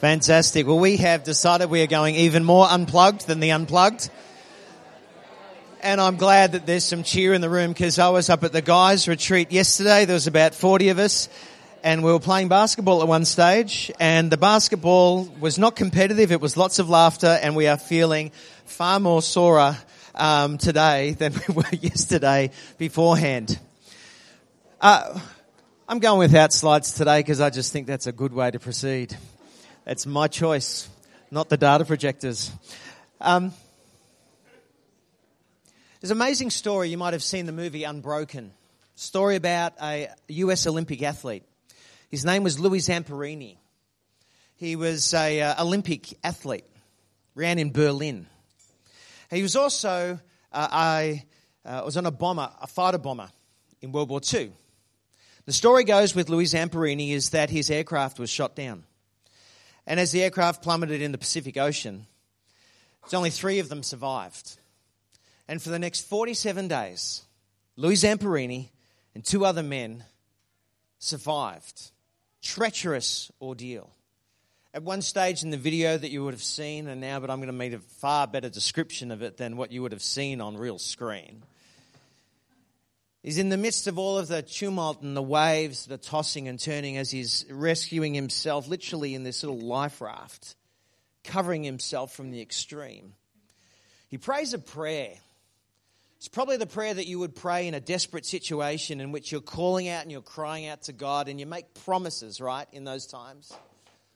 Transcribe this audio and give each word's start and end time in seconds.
Fantastic. 0.00 0.66
Well, 0.66 0.78
we 0.78 0.98
have 0.98 1.24
decided 1.24 1.70
we 1.70 1.80
are 1.80 1.86
going 1.86 2.16
even 2.16 2.44
more 2.44 2.66
unplugged 2.68 3.26
than 3.26 3.40
the 3.40 3.52
unplugged. 3.52 4.10
And 5.80 6.02
I'm 6.02 6.16
glad 6.16 6.52
that 6.52 6.66
there's 6.66 6.84
some 6.84 7.02
cheer 7.02 7.32
in 7.32 7.40
the 7.40 7.48
room 7.48 7.72
because 7.72 7.98
I 7.98 8.10
was 8.10 8.28
up 8.28 8.44
at 8.44 8.52
the 8.52 8.60
guys 8.60 9.08
retreat 9.08 9.52
yesterday. 9.52 10.04
There 10.04 10.12
was 10.12 10.26
about 10.26 10.54
40 10.54 10.90
of 10.90 10.98
us 10.98 11.30
and 11.82 12.04
we 12.04 12.12
were 12.12 12.20
playing 12.20 12.48
basketball 12.48 13.00
at 13.00 13.08
one 13.08 13.24
stage 13.24 13.90
and 13.98 14.30
the 14.30 14.36
basketball 14.36 15.24
was 15.40 15.58
not 15.58 15.76
competitive. 15.76 16.30
It 16.30 16.42
was 16.42 16.58
lots 16.58 16.78
of 16.78 16.90
laughter 16.90 17.38
and 17.40 17.56
we 17.56 17.66
are 17.66 17.78
feeling 17.78 18.32
far 18.66 19.00
more 19.00 19.22
sorer 19.22 19.78
um, 20.14 20.58
today 20.58 21.12
than 21.18 21.32
we 21.32 21.54
were 21.54 21.64
yesterday 21.72 22.50
beforehand. 22.76 23.58
Uh, 24.78 25.18
I'm 25.88 26.00
going 26.00 26.18
without 26.18 26.52
slides 26.52 26.92
today 26.92 27.20
because 27.20 27.40
I 27.40 27.48
just 27.48 27.72
think 27.72 27.86
that's 27.86 28.06
a 28.06 28.12
good 28.12 28.34
way 28.34 28.50
to 28.50 28.58
proceed. 28.58 29.16
It's 29.88 30.04
my 30.04 30.26
choice, 30.26 30.88
not 31.30 31.48
the 31.48 31.56
data 31.56 31.84
projectors. 31.84 32.50
Um, 33.20 33.52
there's 36.00 36.10
an 36.10 36.16
amazing 36.16 36.50
story. 36.50 36.88
You 36.88 36.98
might 36.98 37.12
have 37.12 37.22
seen 37.22 37.46
the 37.46 37.52
movie 37.52 37.84
Unbroken. 37.84 38.52
Story 38.96 39.36
about 39.36 39.74
a 39.80 40.08
US 40.26 40.66
Olympic 40.66 41.04
athlete. 41.04 41.44
His 42.10 42.24
name 42.24 42.42
was 42.42 42.58
Louis 42.58 42.80
Zamperini. 42.80 43.58
He 44.56 44.74
was 44.74 45.14
a 45.14 45.40
uh, 45.40 45.62
Olympic 45.62 46.18
athlete, 46.24 46.64
ran 47.36 47.60
in 47.60 47.70
Berlin. 47.70 48.26
He 49.30 49.42
was 49.42 49.54
also 49.54 50.18
uh, 50.52 50.68
I 50.72 51.22
uh, 51.64 51.82
was 51.84 51.96
on 51.96 52.06
a 52.06 52.10
bomber, 52.10 52.50
a 52.60 52.66
fighter 52.66 52.98
bomber 52.98 53.28
in 53.82 53.92
World 53.92 54.08
War 54.08 54.20
II. 54.34 54.50
The 55.44 55.52
story 55.52 55.84
goes 55.84 56.12
with 56.12 56.28
Louis 56.28 56.52
Zamperini 56.52 57.12
is 57.12 57.30
that 57.30 57.50
his 57.50 57.70
aircraft 57.70 58.18
was 58.18 58.30
shot 58.30 58.56
down. 58.56 58.84
And 59.86 60.00
as 60.00 60.12
the 60.12 60.22
aircraft 60.22 60.62
plummeted 60.62 61.00
in 61.00 61.12
the 61.12 61.18
Pacific 61.18 61.56
Ocean, 61.56 62.06
only 63.12 63.30
three 63.30 63.60
of 63.60 63.68
them 63.68 63.82
survived. 63.82 64.58
And 65.48 65.62
for 65.62 65.70
the 65.70 65.78
next 65.78 66.08
47 66.08 66.68
days, 66.68 67.22
Louis 67.76 68.02
Zamperini 68.02 68.70
and 69.14 69.24
two 69.24 69.44
other 69.44 69.62
men 69.62 70.04
survived. 70.98 71.90
Treacherous 72.42 73.30
ordeal. 73.40 73.90
At 74.74 74.82
one 74.82 75.02
stage 75.02 75.42
in 75.42 75.50
the 75.50 75.56
video 75.56 75.96
that 75.96 76.10
you 76.10 76.24
would 76.24 76.34
have 76.34 76.42
seen, 76.42 76.86
and 76.88 77.00
now, 77.00 77.18
but 77.18 77.30
I'm 77.30 77.38
going 77.38 77.46
to 77.46 77.52
make 77.52 77.72
a 77.72 77.78
far 77.78 78.26
better 78.26 78.50
description 78.50 79.10
of 79.10 79.22
it 79.22 79.36
than 79.36 79.56
what 79.56 79.72
you 79.72 79.82
would 79.82 79.92
have 79.92 80.02
seen 80.02 80.40
on 80.40 80.56
real 80.56 80.78
screen. 80.78 81.44
He's 83.26 83.38
in 83.38 83.48
the 83.48 83.56
midst 83.56 83.88
of 83.88 83.98
all 83.98 84.18
of 84.18 84.28
the 84.28 84.40
tumult 84.40 85.02
and 85.02 85.16
the 85.16 85.20
waves 85.20 85.90
are 85.90 85.96
tossing 85.96 86.46
and 86.46 86.60
turning 86.60 86.96
as 86.96 87.10
he's 87.10 87.44
rescuing 87.50 88.14
himself, 88.14 88.68
literally 88.68 89.16
in 89.16 89.24
this 89.24 89.42
little 89.42 89.58
life 89.58 90.00
raft, 90.00 90.54
covering 91.24 91.64
himself 91.64 92.14
from 92.14 92.30
the 92.30 92.40
extreme. 92.40 93.14
He 94.06 94.16
prays 94.16 94.54
a 94.54 94.60
prayer. 94.60 95.14
It's 96.18 96.28
probably 96.28 96.56
the 96.56 96.68
prayer 96.68 96.94
that 96.94 97.08
you 97.08 97.18
would 97.18 97.34
pray 97.34 97.66
in 97.66 97.74
a 97.74 97.80
desperate 97.80 98.26
situation 98.26 99.00
in 99.00 99.10
which 99.10 99.32
you're 99.32 99.40
calling 99.40 99.88
out 99.88 100.02
and 100.02 100.12
you're 100.12 100.22
crying 100.22 100.68
out 100.68 100.82
to 100.82 100.92
God 100.92 101.28
and 101.28 101.40
you 101.40 101.46
make 101.46 101.74
promises, 101.84 102.40
right, 102.40 102.68
in 102.70 102.84
those 102.84 103.08
times. 103.08 103.52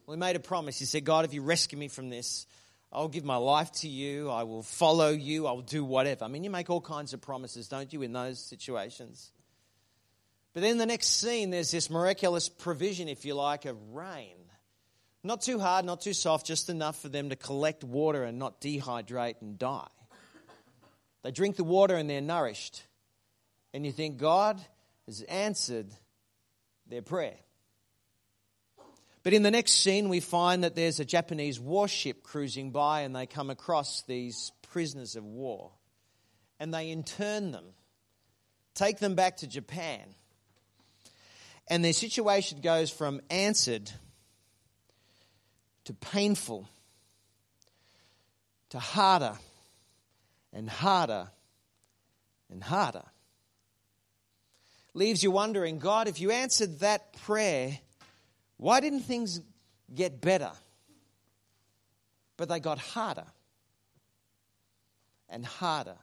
Well, 0.06 0.14
he 0.14 0.20
made 0.20 0.36
a 0.36 0.41
promise. 0.41 0.78
He 0.78 0.84
said, 0.84 1.05
God, 1.05 1.24
if 1.24 1.34
you 1.34 1.42
rescue 1.42 1.78
me 1.78 1.89
from 1.89 2.11
this, 2.11 2.47
I'll 2.92 3.08
give 3.08 3.24
my 3.24 3.36
life 3.36 3.70
to 3.72 3.88
you. 3.88 4.30
I 4.30 4.42
will 4.42 4.62
follow 4.62 5.10
you. 5.10 5.46
I'll 5.46 5.60
do 5.60 5.84
whatever. 5.84 6.24
I 6.24 6.28
mean, 6.28 6.42
you 6.42 6.50
make 6.50 6.70
all 6.70 6.80
kinds 6.80 7.12
of 7.12 7.20
promises, 7.20 7.69
don't 7.69 7.92
you, 7.92 8.02
in 8.02 8.12
those 8.12 8.41
situations? 8.41 9.30
But 10.52 10.62
then 10.62 10.78
the 10.78 10.86
next 10.86 11.06
scene, 11.20 11.50
there's 11.50 11.70
this 11.70 11.88
miraculous 11.88 12.48
provision, 12.48 13.06
if 13.08 13.24
you 13.24 13.34
like, 13.34 13.64
of 13.64 13.77
rain. 13.92 14.34
Not 15.22 15.42
too 15.42 15.61
hard, 15.61 15.84
not 15.84 16.00
too 16.00 16.14
soft, 16.14 16.46
just 16.46 16.68
enough 16.68 17.00
for 17.00 17.08
them 17.08 17.28
to 17.28 17.36
collect 17.36 17.84
water 17.84 18.24
and 18.24 18.38
not 18.38 18.61
dehydrate 18.61 19.40
and 19.40 19.58
die. 19.58 19.86
They 21.22 21.30
drink 21.30 21.57
the 21.57 21.64
water 21.64 21.96
and 21.96 22.08
they're 22.08 22.20
nourished. 22.20 22.83
And 23.72 23.86
you 23.86 23.92
think 23.92 24.17
God 24.17 24.61
has 25.07 25.22
answered 25.22 25.86
their 26.89 27.02
prayer. 27.02 27.36
But 29.23 29.35
in 29.35 29.42
the 29.42 29.51
next 29.51 29.73
scene, 29.73 30.08
we 30.08 30.20
find 30.20 30.64
that 30.64 30.75
there's 30.75 30.98
a 30.98 31.05
Japanese 31.05 31.61
warship 31.61 32.23
cruising 32.23 32.70
by 32.70 33.03
and 33.03 33.14
they 33.14 33.27
come 33.27 33.51
across 33.51 34.03
these 34.03 34.53
prisoners 34.63 35.17
of 35.17 35.25
war. 35.25 35.73
And 36.58 36.73
they 36.73 36.91
intern 36.91 37.53
them, 37.53 37.64
take 38.75 38.98
them 38.98 39.14
back 39.14 39.39
to 39.39 39.47
Japan. 39.47 40.01
And 41.69 41.85
their 41.85 41.92
situation 41.92 42.61
goes 42.61 42.91
from 42.91 43.20
answered 43.31 43.91
to 45.85 45.95
painful 45.95 46.69
to 48.70 48.79
harder 48.79 49.35
and 50.52 50.69
harder 50.69 51.29
and 52.51 52.63
harder. 52.63 53.05
Leaves 54.95 55.23
you 55.23 55.31
wondering, 55.31 55.79
God, 55.79 56.08
if 56.08 56.20
you 56.20 56.31
answered 56.31 56.81
that 56.81 57.13
prayer, 57.25 57.79
why 58.60 58.80
didn't 58.80 59.00
things 59.00 59.40
get 59.94 60.20
better? 60.20 60.52
But 62.36 62.50
they 62.50 62.60
got 62.60 62.78
harder 62.78 63.24
and 65.30 65.46
harder 65.46 65.96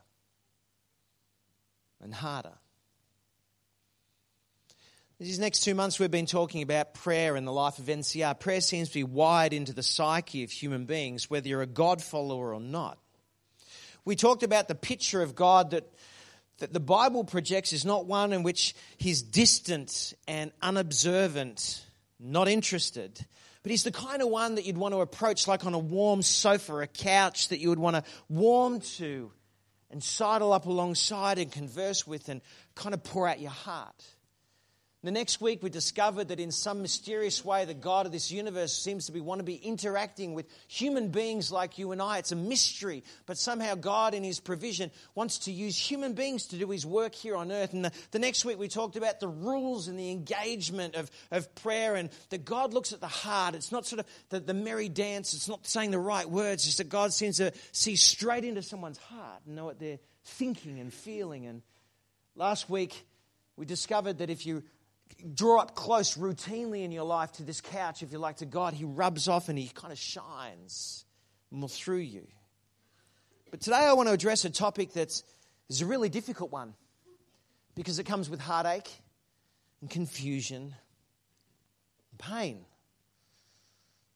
and 2.02 2.12
harder. 2.12 2.54
These 5.20 5.38
next 5.38 5.60
two 5.60 5.76
months, 5.76 6.00
we've 6.00 6.10
been 6.10 6.26
talking 6.26 6.62
about 6.62 6.94
prayer 6.94 7.36
in 7.36 7.44
the 7.44 7.52
life 7.52 7.78
of 7.78 7.84
NCR. 7.84 8.40
Prayer 8.40 8.60
seems 8.60 8.88
to 8.88 8.94
be 8.94 9.04
wired 9.04 9.52
into 9.52 9.72
the 9.72 9.82
psyche 9.84 10.42
of 10.42 10.50
human 10.50 10.84
beings, 10.84 11.30
whether 11.30 11.48
you're 11.48 11.62
a 11.62 11.66
God 11.66 12.02
follower 12.02 12.52
or 12.52 12.60
not. 12.60 12.98
We 14.04 14.16
talked 14.16 14.42
about 14.42 14.66
the 14.66 14.74
picture 14.74 15.22
of 15.22 15.36
God 15.36 15.70
that, 15.70 15.88
that 16.58 16.72
the 16.72 16.80
Bible 16.80 17.22
projects 17.22 17.72
is 17.72 17.84
not 17.84 18.06
one 18.06 18.32
in 18.32 18.42
which 18.42 18.74
He's 18.96 19.22
distant 19.22 20.12
and 20.26 20.50
unobservant 20.60 21.84
not 22.20 22.48
interested. 22.48 23.24
But 23.62 23.70
he's 23.70 23.82
the 23.82 23.92
kind 23.92 24.22
of 24.22 24.28
one 24.28 24.54
that 24.54 24.64
you'd 24.64 24.78
want 24.78 24.94
to 24.94 25.00
approach 25.00 25.46
like 25.46 25.66
on 25.66 25.74
a 25.74 25.78
warm 25.78 26.22
sofa, 26.22 26.78
a 26.78 26.86
couch 26.86 27.48
that 27.48 27.58
you 27.58 27.68
would 27.68 27.78
want 27.78 27.96
to 27.96 28.04
warm 28.28 28.80
to 28.80 29.32
and 29.90 30.02
sidle 30.02 30.52
up 30.52 30.66
alongside 30.66 31.38
and 31.38 31.50
converse 31.50 32.06
with 32.06 32.28
and 32.28 32.40
kind 32.74 32.94
of 32.94 33.02
pour 33.02 33.26
out 33.26 33.40
your 33.40 33.50
heart. 33.50 34.04
The 35.04 35.12
next 35.12 35.40
week, 35.40 35.62
we 35.62 35.70
discovered 35.70 36.26
that 36.28 36.40
in 36.40 36.50
some 36.50 36.82
mysterious 36.82 37.44
way, 37.44 37.64
the 37.64 37.72
God 37.72 38.04
of 38.04 38.10
this 38.10 38.32
universe 38.32 38.76
seems 38.76 39.06
to 39.06 39.12
be 39.12 39.20
want 39.20 39.38
to 39.38 39.44
be 39.44 39.54
interacting 39.54 40.34
with 40.34 40.46
human 40.66 41.10
beings 41.10 41.52
like 41.52 41.78
you 41.78 41.92
and 41.92 42.02
I. 42.02 42.18
It's 42.18 42.32
a 42.32 42.36
mystery, 42.36 43.04
but 43.24 43.38
somehow 43.38 43.76
God, 43.76 44.12
in 44.12 44.24
His 44.24 44.40
provision, 44.40 44.90
wants 45.14 45.38
to 45.40 45.52
use 45.52 45.78
human 45.78 46.14
beings 46.14 46.46
to 46.46 46.56
do 46.56 46.68
His 46.70 46.84
work 46.84 47.14
here 47.14 47.36
on 47.36 47.52
earth. 47.52 47.74
And 47.74 47.84
the, 47.84 47.92
the 48.10 48.18
next 48.18 48.44
week, 48.44 48.58
we 48.58 48.66
talked 48.66 48.96
about 48.96 49.20
the 49.20 49.28
rules 49.28 49.86
and 49.86 49.96
the 49.96 50.10
engagement 50.10 50.96
of, 50.96 51.12
of 51.30 51.54
prayer, 51.54 51.94
and 51.94 52.10
that 52.30 52.44
God 52.44 52.74
looks 52.74 52.92
at 52.92 53.00
the 53.00 53.06
heart. 53.06 53.54
It's 53.54 53.70
not 53.70 53.86
sort 53.86 54.00
of 54.00 54.06
the, 54.30 54.40
the 54.40 54.54
merry 54.54 54.88
dance. 54.88 55.32
It's 55.32 55.48
not 55.48 55.64
saying 55.64 55.92
the 55.92 56.00
right 56.00 56.28
words. 56.28 56.66
It's 56.66 56.78
that 56.78 56.88
God 56.88 57.12
seems 57.12 57.36
to 57.36 57.52
see 57.70 57.94
straight 57.94 58.42
into 58.42 58.62
someone's 58.62 58.98
heart 58.98 59.42
and 59.46 59.54
know 59.54 59.66
what 59.66 59.78
they're 59.78 60.00
thinking 60.24 60.80
and 60.80 60.92
feeling. 60.92 61.46
And 61.46 61.62
last 62.34 62.68
week, 62.68 63.06
we 63.56 63.64
discovered 63.64 64.18
that 64.18 64.28
if 64.28 64.44
you 64.44 64.64
draw 65.34 65.60
up 65.60 65.74
close 65.74 66.16
routinely 66.16 66.84
in 66.84 66.92
your 66.92 67.04
life 67.04 67.32
to 67.32 67.42
this 67.42 67.60
couch, 67.60 68.02
if 68.02 68.12
you 68.12 68.18
like, 68.18 68.36
to 68.36 68.46
God, 68.46 68.74
He 68.74 68.84
rubs 68.84 69.28
off 69.28 69.48
and 69.48 69.58
He 69.58 69.68
kind 69.68 69.92
of 69.92 69.98
shines 69.98 71.04
more 71.50 71.68
through 71.68 71.98
you. 71.98 72.26
But 73.50 73.60
today 73.60 73.76
I 73.76 73.92
want 73.94 74.08
to 74.08 74.12
address 74.12 74.44
a 74.44 74.50
topic 74.50 74.92
that's 74.92 75.22
is 75.68 75.82
a 75.82 75.86
really 75.86 76.08
difficult 76.08 76.50
one 76.50 76.74
because 77.74 77.98
it 77.98 78.04
comes 78.04 78.30
with 78.30 78.40
heartache 78.40 78.90
and 79.80 79.90
confusion 79.90 80.74
and 82.10 82.18
pain. 82.18 82.64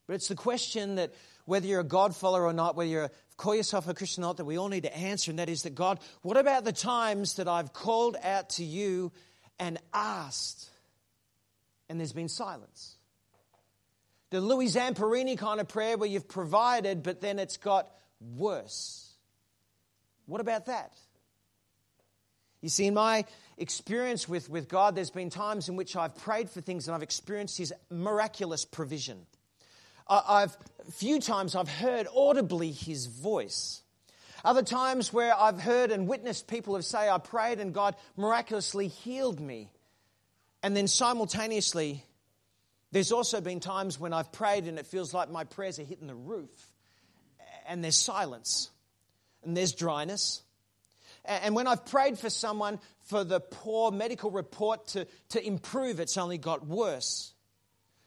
But 0.06 0.14
it's 0.14 0.28
the 0.28 0.34
question 0.34 0.96
that 0.96 1.12
whether 1.44 1.66
you're 1.66 1.80
a 1.80 1.84
God 1.84 2.14
follower 2.14 2.46
or 2.46 2.52
not, 2.52 2.76
whether 2.76 2.90
you 2.90 3.08
call 3.36 3.54
yourself 3.54 3.88
a 3.88 3.94
Christian 3.94 4.24
or 4.24 4.28
not, 4.28 4.36
that 4.38 4.44
we 4.44 4.58
all 4.58 4.68
need 4.68 4.84
to 4.84 4.96
answer, 4.96 5.30
and 5.30 5.38
that 5.38 5.48
is 5.48 5.62
that 5.62 5.74
God, 5.74 6.00
what 6.22 6.36
about 6.36 6.64
the 6.64 6.72
times 6.72 7.34
that 7.34 7.48
I've 7.48 7.72
called 7.72 8.16
out 8.22 8.50
to 8.50 8.64
you 8.64 9.12
and 9.58 9.78
asked 9.92 10.70
and 11.88 11.99
there's 11.99 12.12
been 12.12 12.29
silence. 12.29 12.96
The 14.31 14.40
Louis 14.40 14.69
Zamperini 14.69 15.37
kind 15.37 15.61
of 15.61 15.69
prayer 15.69 15.99
where 15.99 16.08
you've 16.08 16.29
provided, 16.29 17.02
but 17.02 17.20
then 17.20 17.38
it's 17.38 17.58
got 17.58 17.90
worse. 18.37 19.12
What 20.26 20.40
about 20.40 20.67
that? 20.67 20.93
You 22.62 22.69
see, 22.69 22.87
in 22.87 22.94
my 22.94 23.25
experience 23.58 24.29
with, 24.29 24.49
with 24.49 24.69
God, 24.69 24.94
there's 24.94 25.11
been 25.11 25.31
times 25.31 25.69
in 25.69 25.76
which 25.76 25.96
I've 25.96 26.17
prayed 26.17 26.49
for 26.49 26.61
things 26.61 26.87
and 26.88 26.94
I've 26.94 27.02
experienced 27.02 27.58
His 27.58 27.75
miraculous 27.90 28.64
provision. 28.64 29.26
I've, 30.08 30.56
a 30.88 30.93
few 30.93 31.20
times 31.20 31.55
I've 31.55 31.69
heard 31.69 32.06
audibly 32.14 32.70
His 32.70 33.06
voice. 33.06 33.82
Other 34.44 34.62
times 34.62 35.12
where 35.12 35.37
I've 35.37 35.61
heard 35.61 35.90
and 35.90 36.08
witnessed 36.08 36.49
people 36.49 36.75
have 36.75 36.84
say, 36.84 37.08
I 37.08 37.19
prayed 37.19 37.61
and 37.61 37.73
God 37.73 37.96
miraculously 38.17 38.88
healed 38.88 39.40
me. 39.40 39.70
And 40.62 40.76
then 40.76 40.86
simultaneously, 40.86 42.04
There's 42.92 43.10
also 43.10 43.40
been 43.40 43.58
times 43.58 43.98
when 43.98 44.12
I've 44.12 44.30
prayed 44.32 44.64
and 44.64 44.78
it 44.78 44.86
feels 44.86 45.14
like 45.14 45.30
my 45.30 45.44
prayers 45.44 45.78
are 45.78 45.84
hitting 45.84 46.06
the 46.06 46.14
roof 46.14 46.50
and 47.66 47.82
there's 47.82 47.96
silence 47.96 48.70
and 49.42 49.56
there's 49.56 49.72
dryness. 49.72 50.42
And 51.24 51.54
when 51.54 51.66
I've 51.66 51.86
prayed 51.86 52.18
for 52.18 52.28
someone 52.28 52.80
for 53.04 53.24
the 53.24 53.40
poor 53.40 53.90
medical 53.90 54.30
report 54.30 54.88
to, 54.88 55.06
to 55.30 55.44
improve, 55.44 56.00
it's 56.00 56.18
only 56.18 56.36
got 56.36 56.66
worse. 56.66 57.32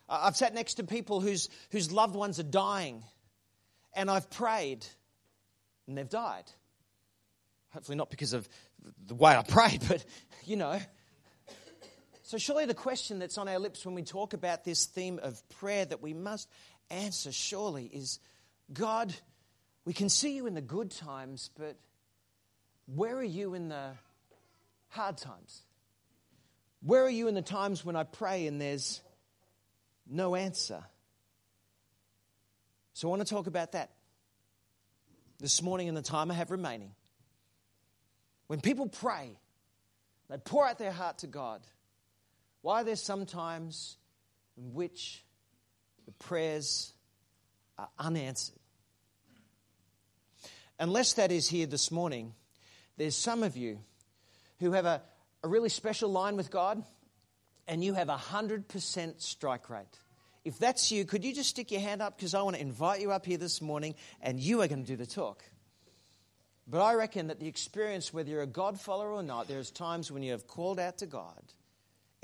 I've 0.08 0.36
sat 0.36 0.54
next 0.54 0.76
to 0.76 0.84
people 0.84 1.20
whose, 1.20 1.50
whose 1.72 1.92
loved 1.92 2.16
ones 2.16 2.40
are 2.40 2.44
dying, 2.44 3.04
and 3.94 4.12
I've 4.12 4.30
prayed, 4.30 4.86
and 5.88 5.98
they've 5.98 6.08
died. 6.08 6.44
Hopefully, 7.70 7.96
not 7.96 8.12
because 8.12 8.34
of 8.34 8.48
the 9.08 9.16
way 9.16 9.36
I 9.36 9.42
prayed, 9.42 9.82
but 9.88 10.06
you 10.44 10.58
know. 10.58 10.80
So, 12.28 12.40
surely 12.40 12.66
the 12.66 12.74
question 12.74 13.20
that's 13.20 13.38
on 13.38 13.48
our 13.48 13.60
lips 13.60 13.86
when 13.86 13.94
we 13.94 14.02
talk 14.02 14.34
about 14.34 14.64
this 14.64 14.86
theme 14.86 15.20
of 15.22 15.48
prayer 15.60 15.86
that 15.86 16.02
we 16.02 16.16
must 16.16 16.50
answer, 16.90 17.32
surely, 17.32 17.86
is 17.86 18.20
God, 18.74 19.14
we 19.86 19.94
can 19.94 20.10
see 20.10 20.36
you 20.36 20.48
in 20.48 20.56
the 20.56 20.62
good 20.62 20.90
times, 20.90 21.52
but 21.56 21.78
where 22.88 23.16
are 23.16 23.24
you 23.24 23.54
in 23.54 23.70
the 23.70 23.92
hard 24.90 25.20
times? 25.20 25.62
Where 26.82 27.04
are 27.04 27.12
you 27.12 27.28
in 27.28 27.36
the 27.36 27.44
times 27.44 27.86
when 27.86 27.96
I 27.96 28.02
pray 28.02 28.48
and 28.48 28.60
there's 28.60 29.02
no 30.10 30.34
answer? 30.34 30.84
So 32.94 33.08
I 33.08 33.12
want 33.12 33.22
to 33.22 33.32
talk 33.32 33.46
about 33.46 33.74
that 33.74 33.92
this 35.40 35.62
morning 35.62 35.90
in 35.90 35.94
the 35.94 36.02
time 36.02 36.32
I 36.32 36.34
have 36.34 36.50
remaining. 36.50 36.96
When 38.48 38.62
people 38.62 38.88
pray, 38.88 39.38
they 40.28 40.38
pour 40.38 40.68
out 40.68 40.80
their 40.80 40.92
heart 40.92 41.20
to 41.20 41.28
God. 41.28 41.62
Why 42.66 42.82
are 42.82 42.84
there 42.84 42.96
some 42.96 43.28
times 43.28 43.98
in 44.58 44.74
which 44.74 45.24
the 46.08 46.12
prayers 46.14 46.94
are 47.78 47.90
unanswered? 48.00 48.58
Unless 50.80 51.14
that 51.14 51.32
is 51.32 51.48
here 51.48 51.68
this 51.68 51.92
morning, 51.92 52.34
there's 52.98 53.16
some 53.16 53.44
of 53.44 53.56
you 53.56 53.78
who 54.60 54.72
have 54.72 54.86
a, 54.86 55.04
a 55.44 55.48
really 55.48 55.70
special 55.70 56.10
line 56.10 56.38
with 56.38 56.50
God 56.50 56.84
and 57.68 57.84
you 57.84 57.94
have 57.94 58.10
a 58.10 58.18
100% 58.18 59.22
strike 59.22 59.70
rate. 59.70 60.00
If 60.44 60.58
that's 60.58 60.92
you, 60.92 61.06
could 61.06 61.24
you 61.24 61.36
just 61.36 61.52
stick 61.52 61.70
your 61.70 61.82
hand 61.82 62.02
up? 62.02 62.18
Because 62.18 62.34
I 62.34 62.42
want 62.42 62.56
to 62.56 62.64
invite 62.64 63.00
you 63.00 63.12
up 63.12 63.28
here 63.28 63.38
this 63.38 63.62
morning 63.62 63.94
and 64.24 64.40
you 64.40 64.64
are 64.64 64.68
going 64.68 64.82
to 64.82 64.88
do 64.88 64.96
the 64.96 65.06
talk. 65.06 65.44
But 66.66 66.82
I 66.82 66.96
reckon 66.96 67.28
that 67.28 67.40
the 67.40 67.48
experience, 67.48 68.12
whether 68.12 68.32
you're 68.32 68.42
a 68.42 68.48
God 68.48 68.82
follower 68.82 69.12
or 69.12 69.22
not, 69.22 69.48
there's 69.48 69.70
times 69.70 70.12
when 70.12 70.24
you 70.24 70.32
have 70.32 70.48
called 70.48 70.80
out 70.80 70.98
to 70.98 71.06
God. 71.06 71.44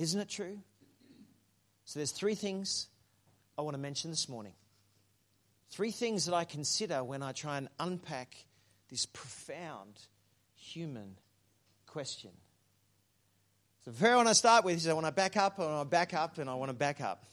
Isn't 0.02 0.20
it 0.20 0.30
true? 0.30 0.58
So 1.86 2.00
there's 2.00 2.12
three 2.12 2.34
things 2.34 2.88
I 3.56 3.62
want 3.62 3.76
to 3.76 3.80
mention 3.80 4.10
this 4.10 4.28
morning. 4.28 4.54
Three 5.70 5.92
things 5.92 6.26
that 6.26 6.34
I 6.34 6.44
consider 6.44 7.04
when 7.04 7.22
I 7.22 7.34
try 7.34 7.60
and 7.60 7.70
unpack 7.80 8.36
this 8.90 9.06
profound 9.06 10.02
human 10.56 11.18
question. 11.86 12.32
So, 13.86 13.92
the 13.92 13.98
very 13.98 14.16
one 14.16 14.28
I 14.28 14.34
start 14.34 14.66
with 14.66 14.78
is 14.78 14.88
I 14.88 14.94
want 14.94 15.06
to 15.06 15.12
back 15.12 15.38
up, 15.38 15.60
and 15.60 15.68
I 15.68 15.76
want 15.76 15.88
to 15.88 15.92
back 15.92 16.16
up, 16.16 16.40
and 16.40 16.50
I 16.50 16.56
want 16.56 16.70
to 16.70 16.74
back 16.74 17.00
up. 17.00 17.24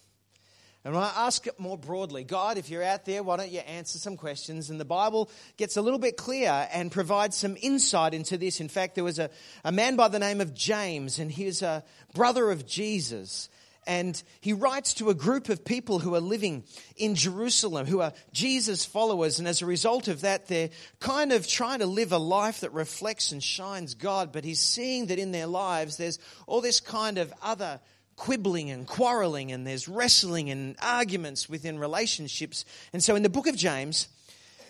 And 0.88 0.96
I 0.96 1.12
ask 1.14 1.46
it 1.46 1.60
more 1.60 1.76
broadly 1.76 2.24
God, 2.24 2.56
if 2.56 2.70
you're 2.70 2.82
out 2.82 3.04
there, 3.04 3.22
why 3.22 3.36
don't 3.36 3.50
you 3.50 3.60
answer 3.60 3.98
some 3.98 4.16
questions? 4.16 4.70
And 4.70 4.80
the 4.80 4.86
Bible 4.86 5.30
gets 5.58 5.76
a 5.76 5.82
little 5.82 5.98
bit 5.98 6.16
clearer 6.16 6.66
and 6.72 6.90
provides 6.90 7.36
some 7.36 7.58
insight 7.60 8.14
into 8.14 8.38
this. 8.38 8.58
In 8.58 8.68
fact, 8.68 8.94
there 8.94 9.04
was 9.04 9.18
a, 9.18 9.28
a 9.64 9.70
man 9.70 9.96
by 9.96 10.08
the 10.08 10.18
name 10.18 10.40
of 10.40 10.54
James, 10.54 11.18
and 11.18 11.30
he 11.30 11.44
was 11.44 11.60
a 11.60 11.84
brother 12.14 12.50
of 12.50 12.66
Jesus 12.66 13.50
and 13.86 14.22
he 14.42 14.52
writes 14.52 14.94
to 14.94 15.08
a 15.08 15.14
group 15.14 15.48
of 15.48 15.64
people 15.64 15.98
who 15.98 16.14
are 16.14 16.20
living 16.20 16.62
in 16.96 17.14
Jerusalem, 17.14 17.86
who 17.86 18.02
are 18.02 18.12
Jesus 18.32 18.84
followers, 18.84 19.38
and 19.38 19.48
as 19.48 19.62
a 19.62 19.66
result 19.66 20.08
of 20.08 20.20
that, 20.20 20.46
they're 20.46 20.68
kind 21.00 21.32
of 21.32 21.48
trying 21.48 21.78
to 21.78 21.86
live 21.86 22.12
a 22.12 22.18
life 22.18 22.60
that 22.60 22.74
reflects 22.74 23.32
and 23.32 23.42
shines 23.42 23.94
God, 23.94 24.30
but 24.30 24.44
he's 24.44 24.60
seeing 24.60 25.06
that 25.06 25.18
in 25.18 25.32
their 25.32 25.46
lives 25.46 25.96
there's 25.96 26.18
all 26.46 26.60
this 26.60 26.80
kind 26.80 27.16
of 27.16 27.32
other 27.42 27.80
quibbling 28.18 28.70
and 28.70 28.86
quarreling, 28.86 29.52
and 29.52 29.66
there's 29.66 29.88
wrestling 29.88 30.50
and 30.50 30.76
arguments 30.82 31.48
within 31.48 31.78
relationships. 31.78 32.64
And 32.92 33.02
so 33.02 33.16
in 33.16 33.22
the 33.22 33.30
book 33.30 33.46
of 33.46 33.56
James, 33.56 34.08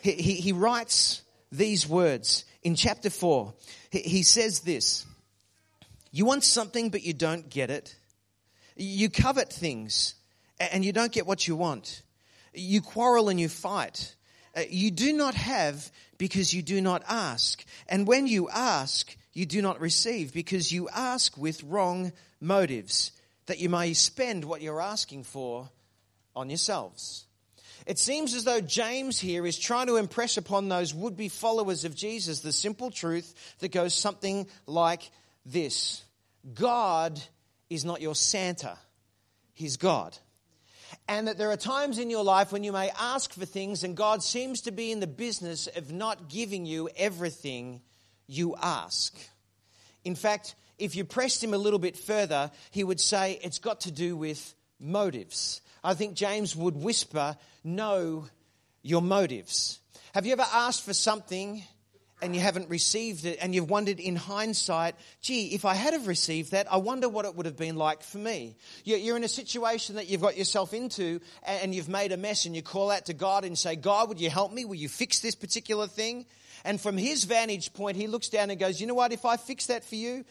he, 0.03 0.13
he, 0.13 0.35
he 0.35 0.53
writes 0.53 1.23
these 1.51 1.89
words 1.89 2.45
in 2.63 2.77
chapter 2.77 3.11
4. 3.11 3.53
He, 3.91 4.01
he 4.01 4.23
says 4.23 4.61
this 4.61 5.07
You 6.13 6.27
want 6.27 6.45
something, 6.45 6.91
but 6.91 7.03
you 7.03 7.15
don't 7.15 7.49
get 7.49 7.71
it. 7.71 7.97
You 8.77 9.11
covet 9.11 9.53
things 9.53 10.15
and 10.61 10.85
you 10.85 10.93
don't 10.93 11.11
get 11.11 11.27
what 11.27 11.49
you 11.49 11.57
want. 11.57 12.03
You 12.55 12.81
quarrel 12.81 13.29
and 13.29 13.41
you 13.41 13.49
fight. 13.49 14.15
Uh, 14.57 14.63
you 14.69 14.91
do 14.91 15.13
not 15.13 15.35
have 15.35 15.91
because 16.17 16.53
you 16.53 16.63
do 16.63 16.81
not 16.81 17.03
ask. 17.09 17.65
And 17.89 18.07
when 18.07 18.27
you 18.27 18.49
ask, 18.51 19.17
you 19.33 19.47
do 19.47 19.63
not 19.63 19.81
receive 19.81 20.33
because 20.33 20.71
you 20.71 20.89
ask 20.91 21.37
with 21.37 21.63
wrong 21.65 22.13
motives, 22.41 23.13
that 23.49 23.59
you 23.59 23.69
may 23.71 23.95
spend 23.95 24.45
what 24.45 24.61
you're 24.61 24.81
asking 24.81 25.25
for 25.25 25.69
on 26.37 26.51
yourselves. 26.51 27.27
It 27.87 27.99
seems 27.99 28.35
as 28.35 28.45
though 28.45 28.61
James 28.61 29.19
here 29.19 29.47
is 29.47 29.59
trying 29.59 29.87
to 29.87 29.97
impress 29.97 30.37
upon 30.37 30.69
those 30.69 30.93
would 30.93 31.17
be 31.17 31.29
followers 31.29 31.85
of 31.85 31.95
Jesus 31.95 32.41
the 32.41 32.53
simple 32.53 32.91
truth 32.91 33.57
that 33.61 33.73
goes 33.73 33.95
something 33.95 34.47
like 34.67 35.11
this 35.47 36.05
God 36.55 37.21
is 37.71 37.87
not 37.87 38.03
your 38.03 38.15
Santa, 38.15 38.77
He's 39.55 39.79
God. 39.79 40.17
And 41.07 41.29
that 41.29 41.39
there 41.39 41.51
are 41.51 41.57
times 41.57 41.99
in 41.99 42.11
your 42.11 42.25
life 42.25 42.53
when 42.53 42.65
you 42.65 42.73
may 42.73 42.91
ask 42.99 43.33
for 43.33 43.47
things, 43.47 43.83
and 43.83 43.97
God 43.97 44.23
seems 44.23 44.63
to 44.63 44.71
be 44.71 44.93
in 44.93 45.01
the 45.01 45.07
business 45.07 45.67
of 45.75 45.91
not 45.91 46.29
giving 46.29 46.67
you 46.67 46.91
everything 46.97 47.81
you 48.27 48.57
ask. 48.61 49.19
In 50.05 50.15
fact, 50.15 50.55
if 50.79 50.97
you 50.97 51.05
pressed 51.05 51.43
him 51.43 51.55
a 51.55 51.59
little 51.59 51.79
bit 51.79 51.97
further, 51.97 52.51
he 52.71 52.85
would 52.85 53.01
say 53.01 53.39
it's 53.43 53.59
got 53.59 53.83
to 53.83 53.91
do 53.91 54.17
with 54.17 54.55
motives. 54.81 55.61
I 55.83 55.95
think 55.95 56.15
James 56.15 56.55
would 56.57 56.77
whisper, 56.77 57.37
Know 57.65 58.27
your 58.83 59.03
motives. 59.03 59.81
Have 60.15 60.25
you 60.25 60.33
ever 60.33 60.47
asked 60.53 60.85
for 60.85 60.95
something 60.95 61.63
and 62.21 62.35
you 62.35 62.41
haven't 62.41 62.69
received 62.69 63.25
it 63.25 63.39
and 63.41 63.55
you've 63.55 63.71
wondered 63.71 64.01
in 64.01 64.17
hindsight, 64.17 64.95
gee, 65.21 65.55
if 65.55 65.65
I 65.65 65.75
had 65.75 65.93
have 65.93 66.07
received 66.07 66.53
that, 66.53 66.73
I 66.73 66.79
wonder 66.79 67.09
what 67.09 67.25
it 67.25 67.35
would 67.35 67.47
have 67.47 67.57
been 67.57 67.77
like 67.77 68.03
for 68.03 68.19
me. 68.19 68.57
You're 68.85 69.17
in 69.17 69.25
a 69.25 69.29
situation 69.29 69.97
that 69.97 70.09
you've 70.09 70.21
got 70.21 70.37
yourself 70.37 70.73
into 70.73 71.21
and 71.45 71.75
you've 71.75 71.89
made 71.89 72.13
a 72.13 72.17
mess 72.17 72.45
and 72.47 72.57
you 72.57 72.63
call 72.63 72.91
out 72.91 73.07
to 73.07 73.15
God 73.15 73.45
and 73.45 73.57
say, 73.57 73.77
God, 73.77 74.09
would 74.09 74.21
you 74.21 74.31
help 74.31 74.53
me? 74.53 74.65
Will 74.65 74.75
you 74.75 74.89
fix 74.89 75.21
this 75.21 75.35
particular 75.35 75.87
thing? 75.87 76.27
And 76.65 76.81
from 76.81 76.97
his 76.97 77.25
vantage 77.25 77.73
point, 77.73 77.97
he 77.97 78.07
looks 78.07 78.29
down 78.29 78.51
and 78.51 78.59
goes, 78.59 78.81
you 78.81 78.87
know 78.87 78.95
what? 78.95 79.13
If 79.13 79.25
I 79.25 79.37
fix 79.37 79.67
that 79.67 79.85
for 79.85 79.95
you, 79.95 80.25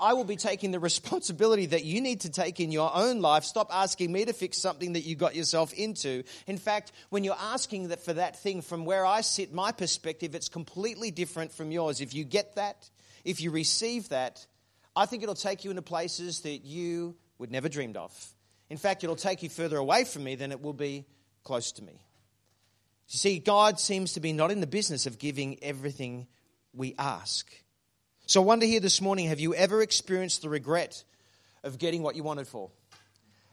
I 0.00 0.14
will 0.14 0.24
be 0.24 0.36
taking 0.36 0.70
the 0.70 0.78
responsibility 0.80 1.66
that 1.66 1.84
you 1.84 2.00
need 2.00 2.22
to 2.22 2.30
take 2.30 2.60
in 2.60 2.72
your 2.72 2.90
own 2.94 3.20
life. 3.20 3.44
Stop 3.44 3.68
asking 3.72 4.12
me 4.12 4.24
to 4.24 4.32
fix 4.32 4.58
something 4.58 4.94
that 4.94 5.02
you 5.02 5.14
got 5.14 5.34
yourself 5.34 5.72
into. 5.72 6.24
In 6.46 6.58
fact, 6.58 6.92
when 7.10 7.24
you're 7.24 7.36
asking 7.38 7.88
that 7.88 8.00
for 8.00 8.12
that 8.14 8.40
thing 8.40 8.62
from 8.62 8.84
where 8.84 9.04
I 9.04 9.20
sit, 9.20 9.52
my 9.52 9.72
perspective, 9.72 10.34
it's 10.34 10.48
completely 10.48 11.10
different 11.10 11.52
from 11.52 11.70
yours. 11.70 12.00
If 12.00 12.14
you 12.14 12.24
get 12.24 12.56
that, 12.56 12.88
if 13.24 13.40
you 13.40 13.50
receive 13.50 14.08
that, 14.10 14.46
I 14.96 15.06
think 15.06 15.22
it'll 15.22 15.34
take 15.34 15.64
you 15.64 15.70
into 15.70 15.82
places 15.82 16.40
that 16.40 16.64
you 16.64 17.16
would 17.38 17.50
never 17.50 17.68
dreamed 17.68 17.96
of. 17.96 18.12
In 18.70 18.76
fact, 18.76 19.04
it'll 19.04 19.16
take 19.16 19.42
you 19.42 19.48
further 19.48 19.76
away 19.76 20.04
from 20.04 20.24
me 20.24 20.34
than 20.34 20.52
it 20.52 20.60
will 20.60 20.72
be 20.72 21.06
close 21.44 21.72
to 21.72 21.84
me. 21.84 22.02
You 23.08 23.16
see, 23.18 23.38
God 23.38 23.80
seems 23.80 24.12
to 24.14 24.20
be 24.20 24.32
not 24.32 24.50
in 24.50 24.60
the 24.60 24.66
business 24.66 25.06
of 25.06 25.18
giving 25.18 25.58
everything 25.62 26.26
we 26.74 26.94
ask. 26.98 27.50
So 28.26 28.42
I 28.42 28.44
wonder 28.44 28.66
here 28.66 28.80
this 28.80 29.00
morning 29.00 29.28
have 29.28 29.40
you 29.40 29.54
ever 29.54 29.80
experienced 29.80 30.42
the 30.42 30.50
regret 30.50 31.02
of 31.64 31.78
getting 31.78 32.02
what 32.02 32.16
you 32.16 32.22
wanted 32.22 32.46
for? 32.46 32.70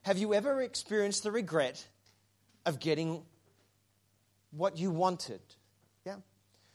Have 0.02 0.18
you 0.18 0.34
ever 0.34 0.62
experienced 0.62 1.24
the 1.24 1.32
regret 1.32 1.84
of 2.66 2.82
getting 2.82 3.24
what 4.52 4.78
you 4.78 4.92
wanted? 4.92 5.40
Yeah. 6.06 6.18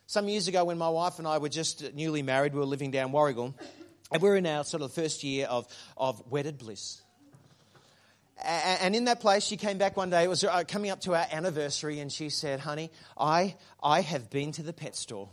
Some 0.07 0.29
years 0.29 0.49
ago, 0.49 0.65
when 0.65 0.79
my 0.79 0.89
wife 0.89 1.19
and 1.19 1.29
I 1.29 1.37
were 1.37 1.51
just 1.51 1.95
newly 1.95 2.23
married, 2.23 2.55
we 2.55 2.61
were 2.61 2.67
living 2.67 2.91
down 2.91 3.13
Warrigal, 3.13 3.55
and 4.11 4.23
we 4.23 4.29
were 4.29 4.37
in 4.37 4.47
our 4.47 4.65
sort 4.65 4.83
of 4.83 4.93
first 4.93 5.23
year 5.23 5.47
of, 5.47 5.69
of 5.99 6.23
wedded 6.31 6.57
bliss. 6.57 7.03
And 8.45 8.97
in 8.97 9.05
that 9.05 9.21
place, 9.21 9.45
she 9.45 9.57
came 9.57 9.79
back 9.79 9.97
one 9.97 10.11
day. 10.11 10.25
It 10.25 10.29
was 10.29 10.45
uh, 10.45 10.65
coming 10.67 10.91
up 10.91 11.01
to 11.03 11.15
our 11.15 11.27
anniversary, 11.31 12.01
and 12.01 12.11
she 12.11 12.29
said, 12.31 12.61
Honey, 12.61 12.91
I, 13.19 13.57
I 13.83 14.01
have 14.01 14.31
been 14.31 14.53
to 14.53 14.63
the 14.63 14.73
pet 14.73 14.97
store. 14.97 15.29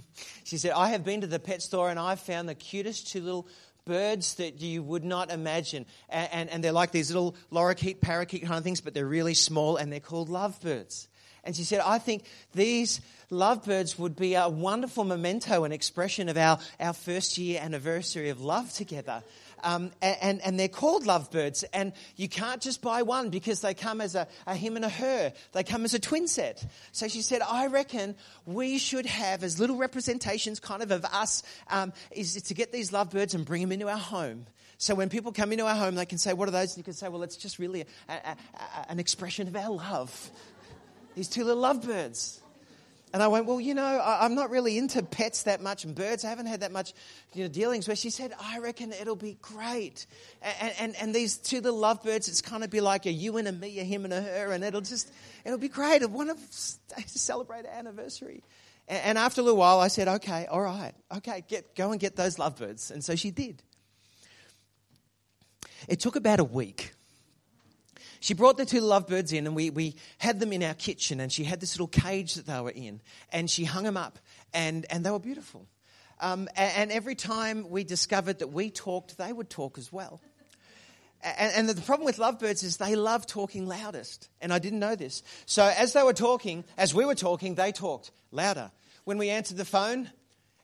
she 0.44 0.58
said, 0.58 0.72
I 0.72 0.90
have 0.90 1.04
been 1.04 1.22
to 1.22 1.26
the 1.26 1.38
pet 1.38 1.62
store 1.62 1.90
and 1.90 1.98
I've 1.98 2.20
found 2.20 2.48
the 2.48 2.54
cutest 2.54 3.08
two 3.08 3.20
little 3.20 3.48
birds 3.84 4.34
that 4.34 4.60
you 4.60 4.82
would 4.82 5.04
not 5.04 5.30
imagine. 5.30 5.86
And, 6.08 6.28
and, 6.32 6.50
and, 6.50 6.64
they're 6.64 6.72
like 6.72 6.92
these 6.92 7.10
little 7.10 7.34
lorikeet, 7.50 8.00
parakeet 8.00 8.42
kind 8.42 8.54
of 8.54 8.64
things, 8.64 8.80
but 8.80 8.94
they're 8.94 9.06
really 9.06 9.34
small 9.34 9.76
and 9.76 9.92
they're 9.92 10.00
called 10.00 10.28
lovebirds. 10.28 11.08
And 11.44 11.56
she 11.56 11.64
said, 11.64 11.80
I 11.80 11.98
think 11.98 12.24
these 12.54 13.00
lovebirds 13.30 13.98
would 13.98 14.14
be 14.14 14.34
a 14.34 14.48
wonderful 14.48 15.02
memento 15.02 15.64
and 15.64 15.74
expression 15.74 16.28
of 16.28 16.36
our, 16.36 16.58
our 16.78 16.92
first 16.92 17.36
year 17.36 17.60
anniversary 17.60 18.28
of 18.28 18.40
love 18.40 18.72
together. 18.72 19.24
Um, 19.62 19.90
and, 20.00 20.40
and 20.42 20.58
they're 20.58 20.68
called 20.68 21.06
lovebirds. 21.06 21.62
And 21.72 21.92
you 22.16 22.28
can't 22.28 22.60
just 22.60 22.82
buy 22.82 23.02
one 23.02 23.30
because 23.30 23.60
they 23.60 23.74
come 23.74 24.00
as 24.00 24.14
a, 24.14 24.26
a 24.46 24.54
him 24.54 24.76
and 24.76 24.84
a 24.84 24.88
her. 24.88 25.32
They 25.52 25.64
come 25.64 25.84
as 25.84 25.94
a 25.94 25.98
twin 25.98 26.28
set. 26.28 26.64
So 26.92 27.08
she 27.08 27.22
said, 27.22 27.42
I 27.42 27.66
reckon 27.66 28.14
we 28.46 28.78
should 28.78 29.06
have 29.06 29.42
as 29.42 29.58
little 29.58 29.76
representations 29.76 30.60
kind 30.60 30.82
of 30.82 30.90
of 30.90 31.04
us 31.06 31.42
um, 31.70 31.92
is 32.10 32.34
to 32.34 32.54
get 32.54 32.72
these 32.72 32.92
lovebirds 32.92 33.34
and 33.34 33.44
bring 33.44 33.62
them 33.62 33.72
into 33.72 33.88
our 33.88 33.96
home. 33.96 34.46
So 34.78 34.94
when 34.94 35.08
people 35.08 35.30
come 35.30 35.52
into 35.52 35.64
our 35.64 35.76
home, 35.76 35.94
they 35.94 36.06
can 36.06 36.18
say, 36.18 36.32
What 36.32 36.48
are 36.48 36.52
those? 36.52 36.70
And 36.72 36.78
you 36.78 36.84
can 36.84 36.92
say, 36.92 37.08
Well, 37.08 37.22
it's 37.22 37.36
just 37.36 37.58
really 37.58 37.82
a, 38.08 38.12
a, 38.12 38.36
an 38.88 38.98
expression 38.98 39.46
of 39.46 39.54
our 39.54 39.70
love. 39.70 40.30
These 41.14 41.28
two 41.28 41.44
little 41.44 41.62
lovebirds. 41.62 42.41
And 43.12 43.22
I 43.22 43.28
went, 43.28 43.44
well, 43.44 43.60
you 43.60 43.74
know, 43.74 43.84
I, 43.84 44.24
am 44.24 44.34
not 44.34 44.48
really 44.48 44.78
into 44.78 45.02
pets 45.02 45.42
that 45.42 45.60
much 45.60 45.84
and 45.84 45.94
birds. 45.94 46.24
I 46.24 46.30
haven't 46.30 46.46
had 46.46 46.60
that 46.60 46.72
much, 46.72 46.94
you 47.34 47.42
know, 47.42 47.48
dealings. 47.48 47.86
Where 47.86 47.96
she 47.96 48.08
said, 48.08 48.32
I 48.40 48.58
reckon 48.58 48.90
it'll 48.92 49.16
be 49.16 49.36
great. 49.42 50.06
And, 50.40 50.72
and, 50.78 50.96
and 50.96 51.14
these 51.14 51.36
two 51.36 51.60
little 51.60 51.78
lovebirds, 51.78 52.28
it's 52.28 52.40
kind 52.40 52.64
of 52.64 52.70
be 52.70 52.80
like 52.80 53.04
a 53.04 53.12
you 53.12 53.36
and 53.36 53.46
a 53.46 53.52
me, 53.52 53.78
a 53.80 53.84
him 53.84 54.04
and 54.04 54.14
a 54.14 54.22
her, 54.22 54.52
and 54.52 54.64
it'll 54.64 54.80
just, 54.80 55.12
it'll 55.44 55.58
be 55.58 55.68
great. 55.68 56.02
I 56.02 56.06
want 56.06 56.30
to 56.30 57.08
celebrate 57.08 57.66
our 57.66 57.72
anniversary. 57.72 58.42
And, 58.88 59.02
and 59.04 59.18
after 59.18 59.42
a 59.42 59.44
little 59.44 59.58
while, 59.58 59.80
I 59.80 59.88
said, 59.88 60.08
okay, 60.08 60.46
all 60.46 60.62
right, 60.62 60.94
okay, 61.16 61.44
get, 61.46 61.76
go 61.76 61.90
and 61.90 62.00
get 62.00 62.16
those 62.16 62.38
lovebirds. 62.38 62.90
And 62.90 63.04
so 63.04 63.14
she 63.14 63.30
did. 63.30 63.62
It 65.86 66.00
took 66.00 66.16
about 66.16 66.40
a 66.40 66.44
week 66.44 66.94
she 68.22 68.34
brought 68.34 68.56
the 68.56 68.64
two 68.64 68.80
lovebirds 68.80 69.32
in 69.32 69.48
and 69.48 69.56
we, 69.56 69.70
we 69.70 69.96
had 70.18 70.38
them 70.38 70.52
in 70.52 70.62
our 70.62 70.74
kitchen 70.74 71.18
and 71.18 71.32
she 71.32 71.42
had 71.42 71.58
this 71.58 71.74
little 71.74 71.88
cage 71.88 72.36
that 72.36 72.46
they 72.46 72.60
were 72.60 72.70
in 72.70 73.00
and 73.32 73.50
she 73.50 73.64
hung 73.64 73.82
them 73.82 73.96
up 73.96 74.20
and, 74.54 74.86
and 74.90 75.04
they 75.04 75.10
were 75.10 75.18
beautiful. 75.18 75.66
Um, 76.20 76.48
and, 76.56 76.72
and 76.76 76.92
every 76.92 77.16
time 77.16 77.68
we 77.68 77.82
discovered 77.82 78.38
that 78.38 78.52
we 78.52 78.70
talked, 78.70 79.18
they 79.18 79.32
would 79.32 79.50
talk 79.50 79.76
as 79.76 79.92
well. 79.92 80.20
And, 81.20 81.52
and, 81.52 81.68
the 81.68 81.82
problem 81.82 82.06
with 82.06 82.18
lovebirds 82.18 82.62
is 82.62 82.76
they 82.76 82.94
love 82.94 83.26
talking 83.26 83.66
loudest. 83.66 84.28
And 84.40 84.52
I 84.52 84.60
didn't 84.60 84.78
know 84.78 84.94
this. 84.94 85.24
So 85.46 85.64
as 85.64 85.92
they 85.92 86.04
were 86.04 86.12
talking, 86.12 86.64
as 86.78 86.94
we 86.94 87.04
were 87.04 87.16
talking, 87.16 87.56
they 87.56 87.72
talked 87.72 88.12
louder. 88.30 88.70
When 89.02 89.18
we 89.18 89.30
answered 89.30 89.56
the 89.56 89.64
phone 89.64 90.10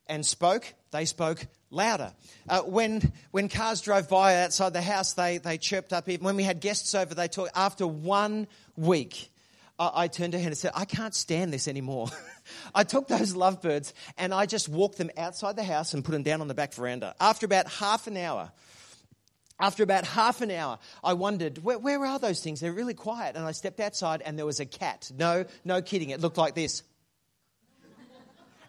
and 0.06 0.24
spoke, 0.24 0.74
they 0.92 1.06
spoke 1.06 1.44
louder. 1.70 2.12
Uh, 2.48 2.62
when, 2.62 3.12
when 3.30 3.48
cars 3.48 3.80
drove 3.80 4.08
by 4.08 4.42
outside 4.42 4.72
the 4.72 4.82
house, 4.82 5.12
they, 5.14 5.38
they 5.38 5.58
chirped 5.58 5.92
up. 5.92 6.08
Even 6.08 6.24
when 6.24 6.36
we 6.36 6.42
had 6.42 6.60
guests 6.60 6.94
over, 6.94 7.14
they 7.14 7.28
talked. 7.28 7.52
After 7.54 7.86
one 7.86 8.46
week, 8.76 9.30
I, 9.78 9.90
I 9.94 10.08
turned 10.08 10.32
to 10.32 10.40
her 10.40 10.46
and 10.46 10.56
said, 10.56 10.72
I 10.74 10.84
can't 10.84 11.14
stand 11.14 11.52
this 11.52 11.68
anymore. 11.68 12.08
I 12.74 12.84
took 12.84 13.08
those 13.08 13.34
lovebirds 13.34 13.94
and 14.16 14.32
I 14.32 14.46
just 14.46 14.68
walked 14.68 14.98
them 14.98 15.10
outside 15.16 15.56
the 15.56 15.64
house 15.64 15.94
and 15.94 16.04
put 16.04 16.12
them 16.12 16.22
down 16.22 16.40
on 16.40 16.48
the 16.48 16.54
back 16.54 16.74
veranda. 16.74 17.14
After 17.20 17.46
about 17.46 17.68
half 17.68 18.06
an 18.06 18.16
hour, 18.16 18.50
after 19.60 19.82
about 19.82 20.04
half 20.04 20.40
an 20.40 20.50
hour, 20.50 20.78
I 21.02 21.14
wondered, 21.14 21.58
where, 21.58 21.78
where 21.78 22.04
are 22.04 22.18
those 22.18 22.42
things? 22.42 22.60
They're 22.60 22.72
really 22.72 22.94
quiet. 22.94 23.36
And 23.36 23.44
I 23.44 23.52
stepped 23.52 23.80
outside 23.80 24.22
and 24.22 24.38
there 24.38 24.46
was 24.46 24.60
a 24.60 24.66
cat. 24.66 25.10
No, 25.16 25.44
no 25.64 25.82
kidding. 25.82 26.10
It 26.10 26.20
looked 26.20 26.38
like 26.38 26.54
this. 26.54 26.82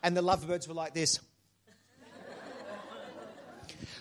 And 0.02 0.16
the 0.16 0.22
lovebirds 0.22 0.68
were 0.68 0.74
like 0.74 0.94
this. 0.94 1.20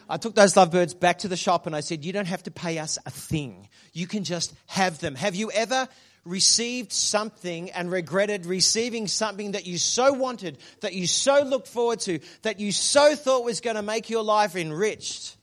I 0.08 0.16
took 0.16 0.34
those 0.34 0.56
lovebirds 0.56 0.94
back 0.94 1.18
to 1.18 1.28
the 1.28 1.36
shop 1.36 1.66
and 1.66 1.76
I 1.76 1.80
said, 1.80 2.04
You 2.04 2.12
don't 2.12 2.26
have 2.26 2.42
to 2.44 2.50
pay 2.50 2.78
us 2.78 2.98
a 3.04 3.10
thing. 3.10 3.68
You 3.92 4.06
can 4.06 4.24
just 4.24 4.54
have 4.66 5.00
them. 5.00 5.14
Have 5.14 5.34
you 5.34 5.50
ever 5.50 5.88
received 6.24 6.92
something 6.92 7.70
and 7.70 7.90
regretted 7.90 8.46
receiving 8.46 9.06
something 9.06 9.52
that 9.52 9.66
you 9.66 9.78
so 9.78 10.12
wanted, 10.12 10.58
that 10.80 10.94
you 10.94 11.06
so 11.06 11.42
looked 11.42 11.68
forward 11.68 12.00
to, 12.00 12.20
that 12.42 12.60
you 12.60 12.72
so 12.72 13.14
thought 13.14 13.44
was 13.44 13.60
going 13.60 13.76
to 13.76 13.82
make 13.82 14.10
your 14.10 14.22
life 14.22 14.56
enriched, 14.56 15.36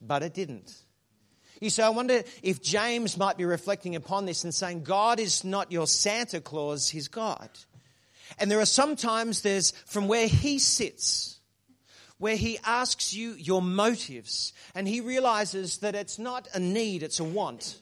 but 0.00 0.22
it 0.22 0.34
didn't? 0.34 0.74
You 1.60 1.70
say, 1.70 1.84
I 1.84 1.90
wonder 1.90 2.24
if 2.42 2.60
James 2.60 3.16
might 3.16 3.36
be 3.36 3.44
reflecting 3.44 3.94
upon 3.94 4.26
this 4.26 4.42
and 4.42 4.52
saying, 4.52 4.82
God 4.82 5.20
is 5.20 5.44
not 5.44 5.70
your 5.70 5.86
Santa 5.86 6.40
Claus, 6.40 6.88
He's 6.88 7.06
God. 7.06 7.48
And 8.38 8.50
there 8.50 8.58
are 8.58 8.66
sometimes 8.66 9.42
there's 9.42 9.70
from 9.86 10.08
where 10.08 10.26
He 10.26 10.58
sits, 10.58 11.38
where 12.22 12.36
he 12.36 12.56
asks 12.64 13.12
you 13.12 13.32
your 13.32 13.60
motives 13.60 14.52
and 14.76 14.86
he 14.86 15.00
realizes 15.00 15.78
that 15.78 15.96
it's 15.96 16.20
not 16.20 16.46
a 16.54 16.60
need, 16.60 17.02
it's 17.02 17.18
a 17.18 17.24
want. 17.24 17.80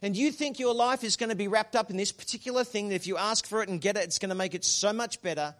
And 0.00 0.16
you 0.16 0.32
think 0.32 0.58
your 0.58 0.74
life 0.74 1.04
is 1.04 1.16
going 1.16 1.28
to 1.28 1.36
be 1.36 1.46
wrapped 1.46 1.76
up 1.76 1.90
in 1.90 1.98
this 1.98 2.10
particular 2.10 2.64
thing 2.64 2.88
that 2.88 2.94
if 2.94 3.06
you 3.06 3.18
ask 3.18 3.46
for 3.46 3.62
it 3.62 3.68
and 3.68 3.78
get 3.78 3.98
it, 3.98 4.04
it's 4.04 4.18
going 4.18 4.30
to 4.30 4.34
make 4.34 4.54
it 4.54 4.64
so 4.64 4.94
much 4.94 5.20
better. 5.20 5.54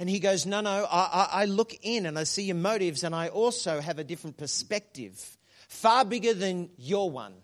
And 0.00 0.10
he 0.10 0.18
goes, 0.18 0.46
No, 0.46 0.62
no, 0.62 0.84
I, 0.90 1.28
I, 1.30 1.44
look 1.44 1.72
in 1.82 2.06
and 2.06 2.18
I 2.18 2.24
see 2.24 2.42
your 2.42 2.56
motives 2.56 3.04
and 3.04 3.14
I 3.14 3.28
also 3.28 3.80
have 3.80 4.00
a 4.00 4.04
different 4.04 4.36
perspective, 4.36 5.38
far 5.68 6.04
bigger 6.04 6.34
than 6.34 6.70
your 6.76 7.08
one. 7.08 7.34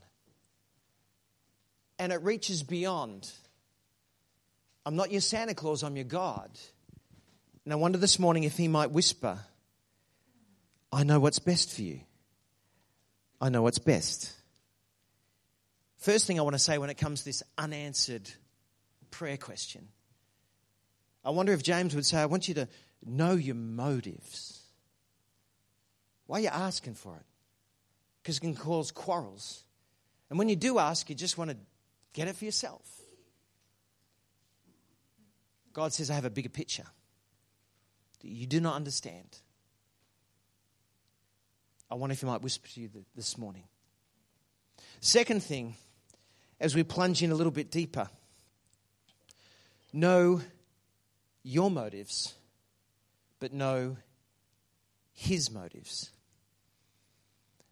And 2.00 2.12
it 2.12 2.20
reaches 2.24 2.64
beyond. 2.64 3.30
I'm 4.84 4.96
not 4.96 5.12
your 5.12 5.20
Santa 5.20 5.54
Claus, 5.54 5.84
I'm 5.84 5.94
your 5.94 6.04
God. 6.04 6.50
And 7.64 7.72
I 7.72 7.76
wonder 7.76 7.98
this 7.98 8.18
morning 8.18 8.42
if 8.42 8.56
he 8.56 8.66
might 8.66 8.90
whisper, 8.90 9.38
I 10.92 11.04
know 11.04 11.20
what's 11.20 11.38
best 11.38 11.72
for 11.72 11.82
you. 11.82 12.00
I 13.40 13.48
know 13.48 13.62
what's 13.62 13.78
best. 13.78 14.32
First 15.98 16.26
thing 16.26 16.38
I 16.38 16.42
want 16.42 16.54
to 16.54 16.58
say 16.58 16.78
when 16.78 16.90
it 16.90 16.98
comes 16.98 17.20
to 17.20 17.24
this 17.26 17.42
unanswered 17.56 18.28
prayer 19.10 19.36
question, 19.36 19.88
I 21.24 21.30
wonder 21.30 21.52
if 21.52 21.62
James 21.62 21.94
would 21.94 22.06
say, 22.06 22.18
I 22.18 22.26
want 22.26 22.48
you 22.48 22.54
to 22.54 22.68
know 23.04 23.34
your 23.34 23.54
motives. 23.54 24.62
Why 26.26 26.38
are 26.38 26.42
you 26.42 26.48
asking 26.48 26.94
for 26.94 27.16
it? 27.16 27.26
Because 28.22 28.38
it 28.38 28.40
can 28.40 28.54
cause 28.54 28.90
quarrels. 28.90 29.64
And 30.28 30.38
when 30.38 30.48
you 30.48 30.56
do 30.56 30.78
ask, 30.78 31.08
you 31.08 31.16
just 31.16 31.36
want 31.36 31.50
to 31.50 31.56
get 32.12 32.28
it 32.28 32.36
for 32.36 32.44
yourself. 32.44 32.82
God 35.72 35.92
says, 35.92 36.10
I 36.10 36.14
have 36.14 36.24
a 36.24 36.30
bigger 36.30 36.48
picture 36.48 36.86
that 38.20 38.28
you 38.28 38.46
do 38.46 38.60
not 38.60 38.74
understand. 38.74 39.38
I 41.90 41.96
wonder 41.96 42.12
if 42.12 42.20
he 42.20 42.26
might 42.26 42.42
whisper 42.42 42.68
to 42.68 42.80
you 42.80 42.90
this 43.16 43.36
morning. 43.36 43.64
Second 45.00 45.42
thing, 45.42 45.74
as 46.60 46.74
we 46.74 46.84
plunge 46.84 47.22
in 47.22 47.32
a 47.32 47.34
little 47.34 47.50
bit 47.50 47.70
deeper, 47.70 48.08
know 49.92 50.40
your 51.42 51.70
motives, 51.70 52.34
but 53.40 53.52
know 53.52 53.96
his 55.12 55.50
motives. 55.50 56.10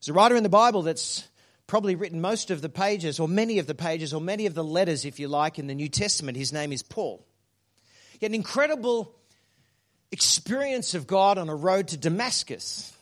There's 0.01 0.09
a 0.09 0.13
writer 0.15 0.35
in 0.35 0.43
the 0.43 0.49
Bible 0.49 0.83
that's 0.83 1.29
probably 1.69 1.95
written 1.95 2.21
most 2.21 2.51
of 2.51 2.61
the 2.61 2.69
pages, 2.69 3.21
or 3.21 3.29
many 3.29 3.59
of 3.59 3.67
the 3.67 3.75
pages, 3.75 4.13
or 4.13 4.21
many 4.21 4.47
of 4.47 4.55
the 4.55 4.65
letters, 4.65 5.05
if 5.05 5.21
you 5.21 5.29
like, 5.29 5.61
in 5.61 5.69
the 5.69 5.75
New 5.75 5.89
Testament. 5.89 6.37
His 6.37 6.53
name 6.53 6.73
is 6.73 6.83
Paul. 6.83 7.25
He 8.19 8.25
had 8.25 8.33
an 8.33 8.35
incredible 8.35 9.15
experience 10.11 10.95
of 10.95 11.07
God 11.07 11.39
on 11.39 11.49
a 11.49 11.55
road 11.55 11.89
to 11.89 11.97
Damascus 11.97 12.98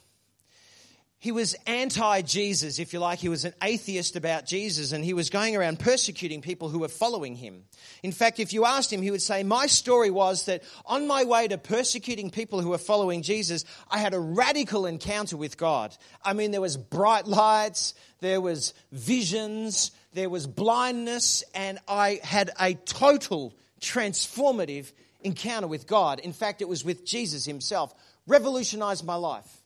he 1.19 1.33
was 1.33 1.57
anti 1.67 2.21
Jesus, 2.23 2.79
if 2.79 2.93
you 2.93 2.99
like. 2.99 3.19
He 3.19 3.31
was 3.31 3.47
an 3.47 3.55
atheist 3.63 4.17
about 4.17 4.45
Jesus, 4.45 4.93
and 4.93 5.03
he 5.03 5.15
was 5.15 5.31
going 5.31 5.57
around 5.57 5.79
persecuting 5.79 6.43
people 6.43 6.69
who 6.69 6.81
were 6.81 6.89
following 6.89 7.35
him. 7.35 7.65
In 8.03 8.13
fact, 8.13 8.39
if 8.39 8.53
you 8.53 8.67
asked 8.67 8.93
him, 8.93 9.01
he 9.01 9.11
would 9.11 9.23
say, 9.23 9.43
My 9.43 9.67
story 9.67 10.11
was 10.11 10.45
that 10.45 10.63
on 10.85 11.07
my 11.07 11.25
way 11.25 11.49
to 11.49 11.57
persecuting 11.57 12.31
people 12.31 12.61
who 12.61 12.69
were 12.69 12.79
following 12.79 13.23
Jesus, 13.23 13.65
I 13.91 13.99
had 13.99 14.13
a 14.13 14.21
radical 14.21 14.85
encounter 14.85 15.39
with 15.39 15.57
God. 15.57 15.97
I 16.23 16.35
mean, 16.35 16.51
there 16.51 16.61
was 16.61 16.77
bright 16.77 17.27
lights, 17.27 17.95
there 18.21 18.41
was 18.41 18.75
visions, 18.93 19.93
there 20.13 20.29
was 20.29 20.47
blindness, 20.47 21.43
and 21.55 21.79
I 21.89 22.21
had 22.23 22.51
a 22.61 22.75
total 22.75 23.55
transformative 23.81 24.93
encounter 25.23 25.67
with 25.67 25.87
God. 25.87 26.21
In 26.21 26.35
fact, 26.35 26.61
it 26.61 26.69
was 26.69 26.85
with 26.85 27.07
Jesus 27.07 27.47
himself. 27.47 27.95
Revolutionized 28.27 29.05
my 29.05 29.15
life. 29.15 29.63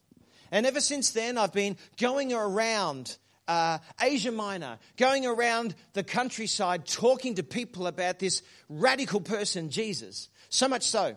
And 0.50 0.66
ever 0.66 0.80
since 0.80 1.10
then, 1.10 1.38
I've 1.38 1.52
been 1.52 1.76
going 1.96 2.32
around 2.32 3.16
uh, 3.46 3.78
Asia 4.00 4.30
Minor, 4.30 4.78
going 4.96 5.26
around 5.26 5.74
the 5.92 6.04
countryside, 6.04 6.86
talking 6.86 7.34
to 7.34 7.42
people 7.42 7.86
about 7.86 8.18
this 8.18 8.42
radical 8.68 9.20
person, 9.20 9.70
Jesus. 9.70 10.28
So 10.48 10.68
much 10.68 10.84
so 10.84 11.16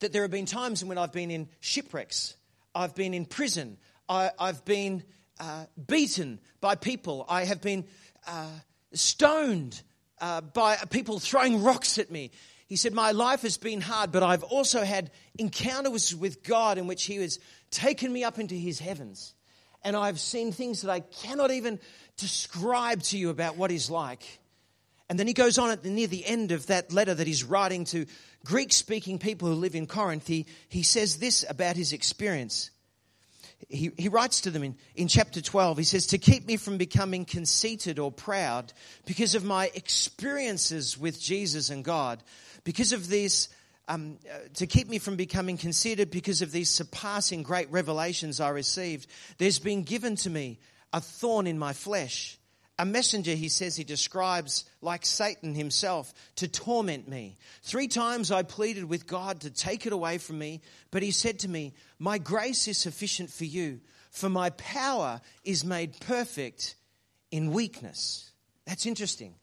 that 0.00 0.12
there 0.12 0.22
have 0.22 0.30
been 0.30 0.46
times 0.46 0.84
when 0.84 0.98
I've 0.98 1.12
been 1.12 1.30
in 1.30 1.48
shipwrecks, 1.60 2.36
I've 2.74 2.94
been 2.94 3.14
in 3.14 3.26
prison, 3.26 3.78
I, 4.08 4.30
have 4.38 4.64
been 4.64 5.02
uh, 5.40 5.66
beaten 5.86 6.40
by 6.60 6.74
people, 6.74 7.24
I 7.28 7.44
have 7.44 7.60
been 7.60 7.84
uh, 8.26 8.48
stoned 8.92 9.82
uh, 10.20 10.40
by 10.40 10.76
people 10.90 11.18
throwing 11.18 11.62
rocks 11.62 11.98
at 11.98 12.10
me. 12.10 12.30
He 12.66 12.76
said, 12.76 12.92
My 12.92 13.12
life 13.12 13.42
has 13.42 13.58
been 13.58 13.80
hard, 13.80 14.10
but 14.10 14.22
I've 14.22 14.42
also 14.42 14.82
had 14.82 15.10
encounters 15.38 16.14
with 16.14 16.42
God 16.42 16.78
in 16.78 16.86
which 16.86 17.04
He 17.04 17.16
has 17.16 17.38
taken 17.70 18.12
me 18.12 18.24
up 18.24 18.38
into 18.38 18.54
His 18.54 18.78
heavens. 18.78 19.34
And 19.84 19.96
I've 19.96 20.18
seen 20.18 20.52
things 20.52 20.82
that 20.82 20.90
I 20.90 21.00
cannot 21.00 21.50
even 21.50 21.78
describe 22.16 23.02
to 23.04 23.18
you 23.18 23.30
about 23.30 23.56
what 23.56 23.70
He's 23.70 23.90
like. 23.90 24.24
And 25.08 25.18
then 25.18 25.26
he 25.26 25.34
goes 25.34 25.58
on 25.58 25.70
at 25.70 25.82
the, 25.82 25.90
near 25.90 26.08
the 26.08 26.26
end 26.26 26.52
of 26.52 26.66
that 26.66 26.92
letter 26.92 27.14
that 27.14 27.26
he's 27.26 27.44
writing 27.44 27.84
to 27.86 28.06
Greek 28.44 28.72
speaking 28.72 29.18
people 29.18 29.48
who 29.48 29.54
live 29.54 29.74
in 29.74 29.86
Corinth. 29.86 30.26
He, 30.26 30.46
he 30.68 30.82
says 30.82 31.18
this 31.18 31.44
about 31.48 31.76
his 31.76 31.92
experience. 31.92 32.70
he, 33.68 33.92
he 33.96 34.08
writes 34.08 34.40
to 34.42 34.50
them 34.50 34.64
in, 34.64 34.76
in 34.96 35.06
chapter 35.06 35.40
12, 35.40 35.78
he 35.78 35.84
says, 35.84 36.08
To 36.08 36.18
keep 36.18 36.46
me 36.46 36.56
from 36.56 36.76
becoming 36.76 37.24
conceited 37.24 38.00
or 38.00 38.10
proud 38.10 38.72
because 39.04 39.36
of 39.36 39.44
my 39.44 39.70
experiences 39.74 40.98
with 40.98 41.20
Jesus 41.20 41.70
and 41.70 41.84
God, 41.84 42.20
because 42.64 42.92
of 42.92 43.08
these, 43.08 43.48
um, 43.88 44.18
to 44.54 44.66
keep 44.66 44.88
me 44.88 44.98
from 44.98 45.16
becoming 45.16 45.56
conceited 45.56 46.10
because 46.10 46.42
of 46.42 46.52
these 46.52 46.70
surpassing 46.70 47.42
great 47.42 47.70
revelations 47.70 48.40
I 48.40 48.48
received, 48.48 49.08
there's 49.38 49.58
been 49.58 49.82
given 49.82 50.16
to 50.16 50.30
me 50.30 50.58
a 50.92 51.00
thorn 51.00 51.46
in 51.46 51.58
my 51.58 51.72
flesh 51.72 52.38
a 52.78 52.84
messenger, 52.84 53.32
he 53.32 53.48
says, 53.48 53.74
he 53.74 53.84
describes 53.84 54.64
like 54.82 55.06
Satan 55.06 55.54
himself 55.54 56.12
to 56.36 56.48
torment 56.48 57.08
me. 57.08 57.38
Three 57.62 57.88
times 57.88 58.30
I 58.30 58.42
pleaded 58.42 58.84
with 58.84 59.06
God 59.06 59.40
to 59.42 59.50
take 59.50 59.86
it 59.86 59.94
away 59.94 60.18
from 60.18 60.38
me, 60.38 60.60
but 60.90 61.02
he 61.02 61.10
said 61.10 61.38
to 61.40 61.48
me, 61.48 61.72
My 61.98 62.18
grace 62.18 62.68
is 62.68 62.76
sufficient 62.76 63.30
for 63.30 63.44
you, 63.44 63.80
for 64.10 64.28
my 64.28 64.50
power 64.50 65.22
is 65.42 65.64
made 65.64 65.98
perfect 66.00 66.76
in 67.30 67.52
weakness. 67.52 68.30
That's 68.66 68.84
interesting. 68.84 69.34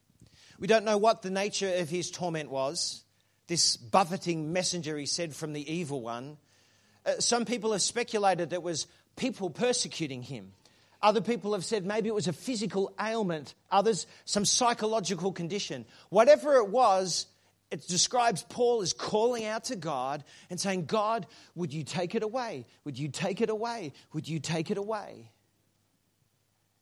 We 0.60 0.68
don't 0.68 0.86
know 0.86 0.98
what 0.98 1.24
the 1.24 1.32
nature 1.32 1.74
of 1.78 1.90
his 1.90 2.12
torment 2.12 2.52
was. 2.52 3.04
This 3.48 3.78
buffeting 3.78 4.54
messenger, 4.54 4.98
he 4.98 5.06
said, 5.06 5.36
from 5.36 5.54
the 5.54 5.74
evil 5.74 6.02
one. 6.02 6.38
Uh, 7.06 7.20
some 7.20 7.46
people 7.46 7.74
have 7.74 7.82
speculated 7.82 8.52
that 8.52 8.58
it 8.58 8.64
was 8.64 8.88
people 9.16 9.50
persecuting 9.50 10.22
him 10.22 10.54
other 11.04 11.22
people 11.22 11.52
have 11.54 11.66
said 11.66 11.86
maybe 11.86 12.08
it 12.08 12.16
was 12.16 12.30
a 12.30 12.34
physical 12.34 12.94
ailment, 13.00 13.54
others, 13.70 14.08
some 14.24 14.46
psychological 14.46 15.34
condition. 15.34 15.86
Whatever 16.10 16.56
it 16.56 16.70
was, 16.70 17.28
it 17.70 17.86
describes 17.88 18.44
Paul 18.44 18.82
as 18.82 18.94
calling 18.94 19.44
out 19.44 19.66
to 19.66 19.76
God 19.76 20.24
and 20.50 20.60
saying, 20.60 20.86
God, 20.86 21.28
would 21.56 21.74
you 21.74 21.84
take 21.84 22.16
it 22.16 22.24
away? 22.24 22.66
Would 22.86 22.98
you 22.98 23.10
take 23.10 23.42
it 23.42 23.50
away? 23.50 23.92
Would 24.14 24.30
you 24.30 24.40
take 24.40 24.72
it 24.72 24.78
away? 24.78 25.30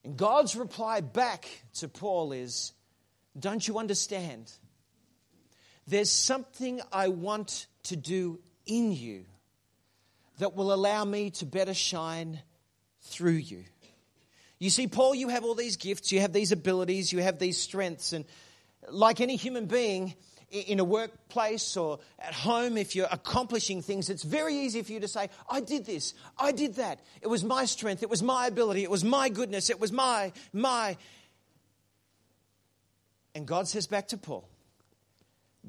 And 0.06 0.16
God's 0.16 0.56
reply 0.56 1.02
back 1.02 1.48
to 1.76 1.88
Paul 1.88 2.32
is, 2.32 2.74
Don't 3.40 3.68
you 3.68 3.80
understand? 3.80 4.52
There's 5.92 6.10
something 6.10 6.80
I 6.90 7.10
want 7.10 7.68
to 7.84 7.98
do 7.98 8.40
in 8.66 8.94
you 8.94 9.26
that 10.40 10.56
will 10.56 10.72
allow 10.72 11.04
me 11.04 11.32
to 11.32 11.46
better 11.46 11.74
shine 11.74 12.40
through 13.02 13.34
you. 13.34 13.66
You 14.58 14.70
see, 14.70 14.88
Paul, 14.88 15.14
you 15.14 15.28
have 15.28 15.44
all 15.44 15.54
these 15.54 15.76
gifts, 15.76 16.14
you 16.14 16.22
have 16.22 16.32
these 16.32 16.54
abilities, 16.54 17.12
you 17.12 17.20
have 17.20 17.40
these 17.40 17.60
strengths, 17.60 18.14
and 18.14 18.24
like 18.90 19.20
any 19.20 19.36
human 19.36 19.66
being, 19.66 20.16
in 20.50 20.80
a 20.80 20.84
workplace 20.86 21.76
or 21.76 22.00
at 22.20 22.34
home, 22.34 22.78
if 22.78 22.96
you're 22.96 23.10
accomplishing 23.12 23.82
things, 23.82 24.10
it's 24.10 24.24
very 24.24 24.56
easy 24.56 24.84
for 24.84 24.94
you 24.94 25.02
to 25.02 25.10
say, 25.10 25.30
I 25.50 25.60
did 25.60 25.86
this, 25.86 26.14
I 26.38 26.54
did 26.54 26.76
that. 26.76 27.02
It 27.22 27.28
was 27.28 27.44
my 27.44 27.66
strength, 27.66 28.02
it 28.02 28.10
was 28.10 28.24
my 28.24 28.48
ability, 28.48 28.84
it 28.84 28.92
was 28.92 29.04
my 29.04 29.28
goodness, 29.28 29.70
it 29.70 29.82
was 29.82 29.92
my, 29.92 30.32
my. 30.54 30.96
And 33.36 33.46
God 33.46 33.68
says 33.68 33.88
back 33.88 34.08
to 34.10 34.18
Paul, 34.18 34.48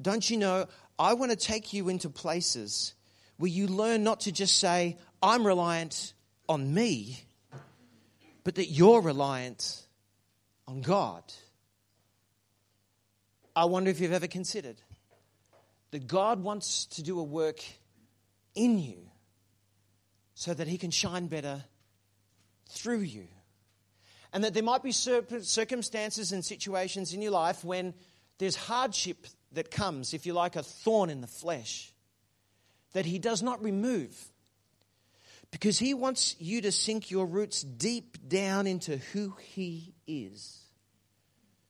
Don't 0.03 0.29
you 0.29 0.37
know, 0.37 0.67
I 0.99 1.13
want 1.13 1.31
to 1.31 1.37
take 1.37 1.73
you 1.73 1.89
into 1.89 2.09
places 2.09 2.93
where 3.37 3.49
you 3.49 3.67
learn 3.67 4.03
not 4.03 4.21
to 4.21 4.31
just 4.31 4.59
say, 4.59 4.97
I'm 5.21 5.47
reliant 5.47 6.13
on 6.47 6.73
me, 6.73 7.23
but 8.43 8.55
that 8.55 8.67
you're 8.67 9.01
reliant 9.01 9.87
on 10.67 10.81
God. 10.81 11.23
I 13.55 13.65
wonder 13.65 13.89
if 13.89 13.99
you've 13.99 14.13
ever 14.13 14.27
considered 14.27 14.81
that 15.91 16.07
God 16.07 16.43
wants 16.43 16.85
to 16.87 17.03
do 17.03 17.19
a 17.19 17.23
work 17.23 17.63
in 18.55 18.79
you 18.79 18.97
so 20.35 20.53
that 20.53 20.67
He 20.67 20.77
can 20.77 20.91
shine 20.91 21.27
better 21.27 21.63
through 22.69 23.01
you. 23.01 23.27
And 24.33 24.43
that 24.43 24.53
there 24.55 24.63
might 24.63 24.81
be 24.81 24.91
circumstances 24.91 26.31
and 26.31 26.43
situations 26.43 27.13
in 27.13 27.21
your 27.21 27.31
life 27.31 27.63
when 27.63 27.93
there's 28.39 28.55
hardship 28.55 29.27
that 29.53 29.71
comes, 29.71 30.13
if 30.13 30.25
you 30.25 30.33
like, 30.33 30.55
a 30.55 30.63
thorn 30.63 31.09
in 31.09 31.21
the 31.21 31.27
flesh, 31.27 31.93
that 32.93 33.05
He 33.05 33.19
does 33.19 33.41
not 33.41 33.63
remove 33.63 34.15
because 35.51 35.77
He 35.77 35.93
wants 35.93 36.35
you 36.39 36.61
to 36.61 36.71
sink 36.71 37.11
your 37.11 37.25
roots 37.25 37.61
deep 37.61 38.17
down 38.27 38.65
into 38.67 38.97
who 38.97 39.35
He 39.39 39.93
is. 40.07 40.59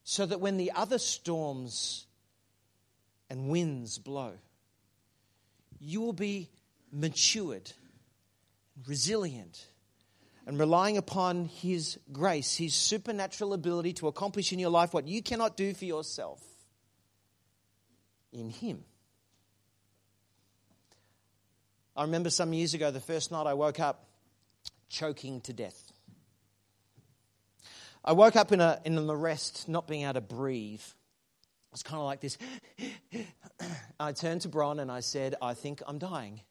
So 0.06 0.26
that 0.26 0.40
when 0.40 0.58
the 0.58 0.72
other 0.72 0.98
storms 0.98 2.08
and 3.30 3.50
winds 3.50 3.98
blow, 3.98 4.34
you 5.80 6.02
will 6.02 6.14
be 6.14 6.50
matured, 6.92 7.72
resilient, 8.88 9.66
and 10.46 10.60
relying 10.60 10.98
upon 10.98 11.46
His 11.46 12.00
grace, 12.12 12.56
His 12.56 12.74
supernatural 12.74 13.54
ability 13.54 13.94
to 13.94 14.08
accomplish 14.08 14.54
in 14.54 14.60
your 14.60 14.70
life 14.70 14.94
what 14.94 15.08
you 15.08 15.22
cannot 15.22 15.58
do 15.58 15.74
for 15.74 15.86
yourself 15.86 16.42
in 18.34 18.50
Him. 18.50 18.84
I 21.96 22.04
remember 22.04 22.30
some 22.30 22.54
years 22.54 22.74
ago, 22.74 22.90
the 22.92 23.00
first 23.00 23.32
night 23.32 23.46
I 23.46 23.54
woke 23.54 23.80
up 23.80 24.08
choking 24.90 25.42
to 25.42 25.54
death. 25.54 25.92
I 28.04 28.14
woke 28.14 28.36
up 28.36 28.52
in, 28.52 28.60
a, 28.60 28.82
in 28.84 28.98
an 28.98 29.10
arrest, 29.10 29.70
not 29.70 29.88
being 29.88 30.04
able 30.04 30.16
to 30.16 30.22
breathe. 30.22 30.82
It 30.82 31.72
was 31.72 31.84
kind 31.84 32.00
of 32.00 32.06
like 32.06 32.20
this. 32.20 32.38
I 34.00 34.12
turned 34.12 34.42
to 34.42 34.50
Bron 34.50 34.80
and 34.80 34.92
I 34.92 35.00
said, 35.00 35.36
I 35.42 35.54
think 35.54 35.82
I'm 35.88 36.00
dying. 36.00 36.42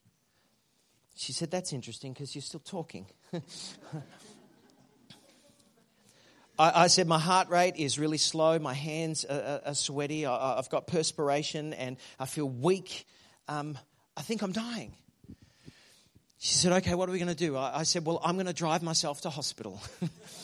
She 1.15 1.33
said, 1.33 1.51
That's 1.51 1.73
interesting 1.73 2.13
because 2.13 2.35
you're 2.35 2.43
still 2.43 2.61
talking. 2.61 3.07
I, 6.63 6.85
I, 6.85 6.87
said, 6.87 7.09
My 7.09 7.19
heart 7.19 7.49
rate 7.49 7.75
is 7.77 7.99
really 7.99 8.19
slow. 8.19 8.57
My 8.61 8.73
hands 8.73 9.25
are, 9.25 9.63
are, 9.67 9.75
sweaty. 9.75 10.27
I, 10.27 10.57
have 10.57 10.71
got 10.71 10.87
perspiration 10.87 11.73
and 11.73 11.97
I 12.21 12.27
feel 12.27 12.49
weak. 12.49 13.05
Um, 13.49 13.77
I 14.17 14.23
think 14.23 14.43
I'm 14.43 14.53
dying. 14.53 14.95
She 16.39 16.55
said, 16.55 16.73
Okay, 16.75 16.95
what 16.95 17.09
are 17.09 17.13
we 17.13 17.19
going 17.19 17.35
to 17.35 17.35
do? 17.35 17.57
I, 17.57 17.81
I 17.81 17.83
said, 17.83 18.07
Well, 18.07 18.21
I'm 18.25 18.37
going 18.37 18.47
to 18.47 18.53
drive 18.53 18.81
myself 18.81 19.23
to 19.23 19.31
hospital. 19.31 19.81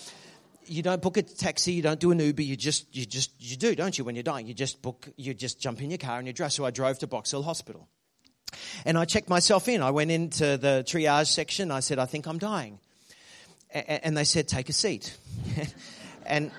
you 0.66 0.82
don't 0.82 1.00
book 1.00 1.18
a 1.18 1.22
taxi, 1.22 1.74
you 1.74 1.82
don't 1.82 2.00
do 2.00 2.10
an 2.10 2.18
Uber, 2.18 2.42
you 2.42 2.56
just, 2.56 2.96
you 2.96 3.06
just, 3.06 3.30
you 3.38 3.56
do, 3.56 3.76
don't 3.76 3.96
you, 3.96 4.02
when 4.02 4.16
you're 4.16 4.24
dying? 4.24 4.48
You 4.48 4.54
just 4.54 4.82
book, 4.82 5.08
you 5.16 5.34
just 5.34 5.60
jump 5.60 5.80
in 5.82 5.90
your 5.90 5.98
car 5.98 6.18
and 6.18 6.26
you 6.26 6.32
drive. 6.32 6.52
So 6.52 6.64
I 6.64 6.72
drove 6.72 6.98
to 6.98 7.06
Box 7.06 7.30
Hill 7.30 7.44
Hospital. 7.44 7.86
And 8.84 8.98
I 8.98 9.04
checked 9.04 9.28
myself 9.28 9.68
in. 9.68 9.82
I 9.82 9.92
went 9.92 10.10
into 10.10 10.56
the 10.56 10.82
triage 10.84 11.28
section. 11.28 11.70
I 11.70 11.78
said, 11.78 12.00
I 12.00 12.06
think 12.06 12.26
I'm 12.26 12.38
dying. 12.38 12.80
And 13.70 14.16
they 14.16 14.24
said, 14.24 14.48
take 14.48 14.68
a 14.68 14.72
seat. 14.72 15.16
and, 16.28 16.52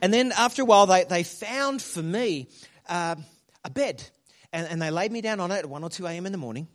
and 0.00 0.12
then 0.14 0.32
after 0.32 0.62
a 0.62 0.64
while, 0.64 0.86
they, 0.86 1.04
they 1.04 1.22
found 1.22 1.82
for 1.82 2.02
me 2.02 2.48
uh, 2.88 3.16
a 3.64 3.70
bed. 3.70 4.02
And, 4.52 4.66
and 4.66 4.82
they 4.82 4.90
laid 4.90 5.12
me 5.12 5.20
down 5.20 5.40
on 5.40 5.50
it 5.50 5.58
at 5.58 5.66
1 5.68 5.82
or 5.82 5.90
2 5.90 6.06
a.m. 6.06 6.26
in 6.26 6.32
the 6.32 6.38
morning 6.38 6.68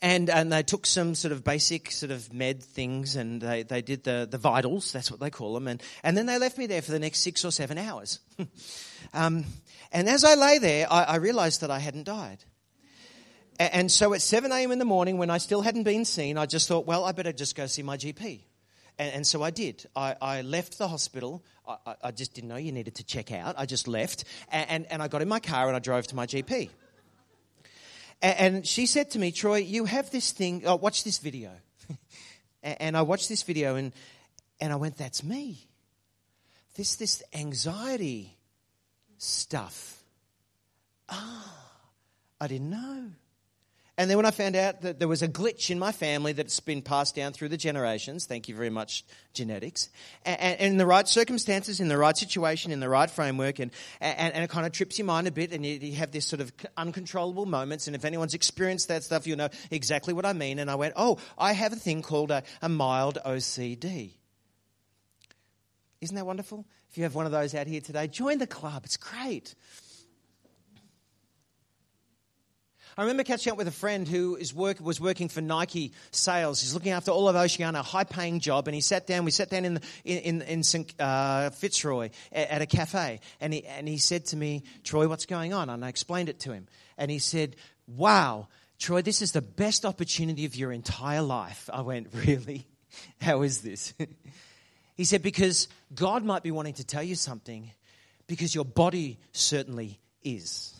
and 0.00 0.30
and 0.30 0.52
they 0.52 0.62
took 0.62 0.86
some 0.86 1.14
sort 1.16 1.32
of 1.32 1.42
basic 1.42 1.90
sort 1.90 2.12
of 2.12 2.32
med 2.32 2.62
things 2.62 3.16
and 3.16 3.40
they, 3.40 3.64
they 3.64 3.82
did 3.82 4.04
the, 4.04 4.28
the 4.30 4.38
vitals 4.38 4.92
that's 4.92 5.10
what 5.10 5.18
they 5.18 5.30
call 5.30 5.54
them 5.54 5.66
and, 5.66 5.82
and 6.04 6.16
then 6.16 6.26
they 6.26 6.38
left 6.38 6.56
me 6.56 6.66
there 6.66 6.82
for 6.82 6.92
the 6.92 7.00
next 7.00 7.18
six 7.20 7.44
or 7.44 7.50
seven 7.50 7.76
hours 7.78 8.20
um, 9.12 9.44
and 9.90 10.08
as 10.08 10.22
i 10.22 10.34
lay 10.34 10.58
there 10.58 10.86
I, 10.88 11.02
I 11.02 11.16
realized 11.16 11.62
that 11.62 11.72
i 11.72 11.80
hadn't 11.80 12.04
died 12.04 12.44
and 13.58 13.90
so 13.90 14.14
at 14.14 14.22
7 14.22 14.52
a.m. 14.52 14.70
in 14.70 14.78
the 14.78 14.84
morning, 14.84 15.18
when 15.18 15.30
I 15.30 15.38
still 15.38 15.62
hadn't 15.62 15.82
been 15.82 16.04
seen, 16.04 16.38
I 16.38 16.46
just 16.46 16.68
thought, 16.68 16.86
well, 16.86 17.04
I 17.04 17.10
better 17.10 17.32
just 17.32 17.56
go 17.56 17.66
see 17.66 17.82
my 17.82 17.96
GP. 17.96 18.42
And, 18.98 19.14
and 19.14 19.26
so 19.26 19.42
I 19.42 19.50
did. 19.50 19.86
I, 19.94 20.16
I, 20.20 20.42
left 20.42 20.78
the 20.78 20.88
hospital. 20.88 21.44
I, 21.66 21.94
I, 22.02 22.10
just 22.10 22.34
didn't 22.34 22.48
know 22.48 22.56
you 22.56 22.72
needed 22.72 22.96
to 22.96 23.04
check 23.04 23.32
out. 23.32 23.54
I 23.56 23.66
just 23.66 23.86
left. 23.86 24.24
And, 24.50 24.70
and, 24.70 24.86
and 24.90 25.02
I 25.02 25.08
got 25.08 25.22
in 25.22 25.28
my 25.28 25.40
car 25.40 25.68
and 25.68 25.76
I 25.76 25.78
drove 25.78 26.06
to 26.08 26.16
my 26.16 26.26
GP. 26.26 26.70
And 28.20 28.66
she 28.66 28.86
said 28.86 29.12
to 29.12 29.18
me, 29.18 29.30
Troy, 29.30 29.58
you 29.58 29.84
have 29.84 30.10
this 30.10 30.32
thing, 30.32 30.64
oh, 30.66 30.74
watch 30.74 31.04
this 31.04 31.18
video. 31.18 31.52
and 32.62 32.96
I 32.96 33.02
watched 33.02 33.28
this 33.28 33.42
video 33.42 33.76
and, 33.76 33.92
and 34.60 34.72
I 34.72 34.76
went, 34.76 34.96
that's 34.96 35.22
me. 35.22 35.68
This, 36.74 36.96
this 36.96 37.22
anxiety 37.32 38.36
stuff. 39.18 40.02
Ah, 41.08 41.70
I 42.40 42.48
didn't 42.48 42.70
know. 42.70 43.10
And 43.98 44.08
then 44.08 44.16
when 44.16 44.26
I 44.26 44.30
found 44.30 44.54
out 44.54 44.82
that 44.82 45.00
there 45.00 45.08
was 45.08 45.22
a 45.22 45.28
glitch 45.28 45.70
in 45.70 45.78
my 45.80 45.90
family 45.90 46.32
that's 46.32 46.60
been 46.60 46.82
passed 46.82 47.16
down 47.16 47.32
through 47.32 47.48
the 47.48 47.56
generations, 47.56 48.26
thank 48.26 48.48
you 48.48 48.54
very 48.54 48.70
much, 48.70 49.04
genetics, 49.34 49.88
and, 50.24 50.40
and 50.40 50.60
in 50.60 50.76
the 50.76 50.86
right 50.86 51.06
circumstances, 51.06 51.80
in 51.80 51.88
the 51.88 51.98
right 51.98 52.16
situation, 52.16 52.70
in 52.70 52.78
the 52.78 52.88
right 52.88 53.10
framework, 53.10 53.58
and, 53.58 53.72
and, 54.00 54.32
and 54.32 54.44
it 54.44 54.50
kind 54.50 54.66
of 54.66 54.70
trips 54.70 54.98
your 54.98 55.06
mind 55.06 55.26
a 55.26 55.32
bit, 55.32 55.52
and 55.52 55.66
you, 55.66 55.74
you, 55.74 55.96
have 55.96 56.12
this 56.12 56.24
sort 56.26 56.40
of 56.40 56.52
uncontrollable 56.76 57.44
moments. 57.44 57.88
And 57.88 57.96
if 57.96 58.04
anyone's 58.04 58.34
experienced 58.34 58.86
that 58.86 59.02
stuff, 59.02 59.26
you'll 59.26 59.36
know 59.36 59.48
exactly 59.72 60.14
what 60.14 60.24
I 60.24 60.32
mean. 60.32 60.60
And 60.60 60.70
I 60.70 60.76
went, 60.76 60.94
oh, 60.94 61.18
I 61.36 61.52
have 61.52 61.72
a 61.72 61.76
thing 61.76 62.00
called 62.00 62.30
a, 62.30 62.44
a 62.62 62.68
mild 62.68 63.18
OCD. 63.26 64.12
Isn't 66.00 66.14
that 66.14 66.24
wonderful? 66.24 66.64
If 66.88 66.98
you 66.98 67.02
have 67.02 67.16
one 67.16 67.26
of 67.26 67.32
those 67.32 67.52
out 67.52 67.66
here 67.66 67.80
today, 67.80 68.06
join 68.06 68.38
the 68.38 68.46
club. 68.46 68.82
It's 68.84 68.96
great. 68.96 69.56
I 72.98 73.02
remember 73.02 73.22
catching 73.22 73.52
up 73.52 73.58
with 73.58 73.68
a 73.68 73.70
friend 73.70 74.08
who 74.08 74.36
work, 74.56 74.80
was 74.80 75.00
working 75.00 75.28
for 75.28 75.40
Nike 75.40 75.92
sales. 76.10 76.60
He's 76.60 76.74
looking 76.74 76.90
after 76.90 77.12
all 77.12 77.28
of 77.28 77.36
Oceania, 77.36 77.78
a 77.78 77.82
high 77.84 78.02
paying 78.02 78.40
job. 78.40 78.66
And 78.66 78.74
he 78.74 78.80
sat 78.80 79.06
down, 79.06 79.24
we 79.24 79.30
sat 79.30 79.50
down 79.50 79.64
in, 79.64 79.80
in, 80.04 80.42
in 80.42 80.64
St. 80.64 80.92
Uh, 81.00 81.50
Fitzroy 81.50 82.10
at, 82.32 82.50
at, 82.50 82.60
a 82.60 82.66
cafe. 82.66 83.20
And 83.40 83.54
he, 83.54 83.64
and 83.64 83.86
he 83.86 83.98
said 83.98 84.26
to 84.26 84.36
me, 84.36 84.64
Troy, 84.82 85.06
what's 85.06 85.26
going 85.26 85.52
on? 85.52 85.70
And 85.70 85.84
I 85.84 85.88
explained 85.88 86.28
it 86.28 86.40
to 86.40 86.52
him. 86.52 86.66
And 86.98 87.08
he 87.08 87.20
said, 87.20 87.54
Wow, 87.86 88.48
Troy, 88.80 89.00
this 89.00 89.22
is 89.22 89.30
the 89.30 89.42
best 89.42 89.86
opportunity 89.86 90.44
of 90.44 90.56
your 90.56 90.72
entire 90.72 91.22
life. 91.22 91.70
I 91.72 91.82
went, 91.82 92.08
Really? 92.26 92.66
How 93.20 93.42
is 93.42 93.60
this? 93.60 93.94
he 94.96 95.04
said, 95.04 95.22
Because 95.22 95.68
God 95.94 96.24
might 96.24 96.42
be 96.42 96.50
wanting 96.50 96.74
to 96.74 96.84
tell 96.84 97.04
you 97.04 97.14
something, 97.14 97.70
because 98.26 98.56
your 98.56 98.64
body 98.64 99.20
certainly 99.30 100.00
is. 100.24 100.74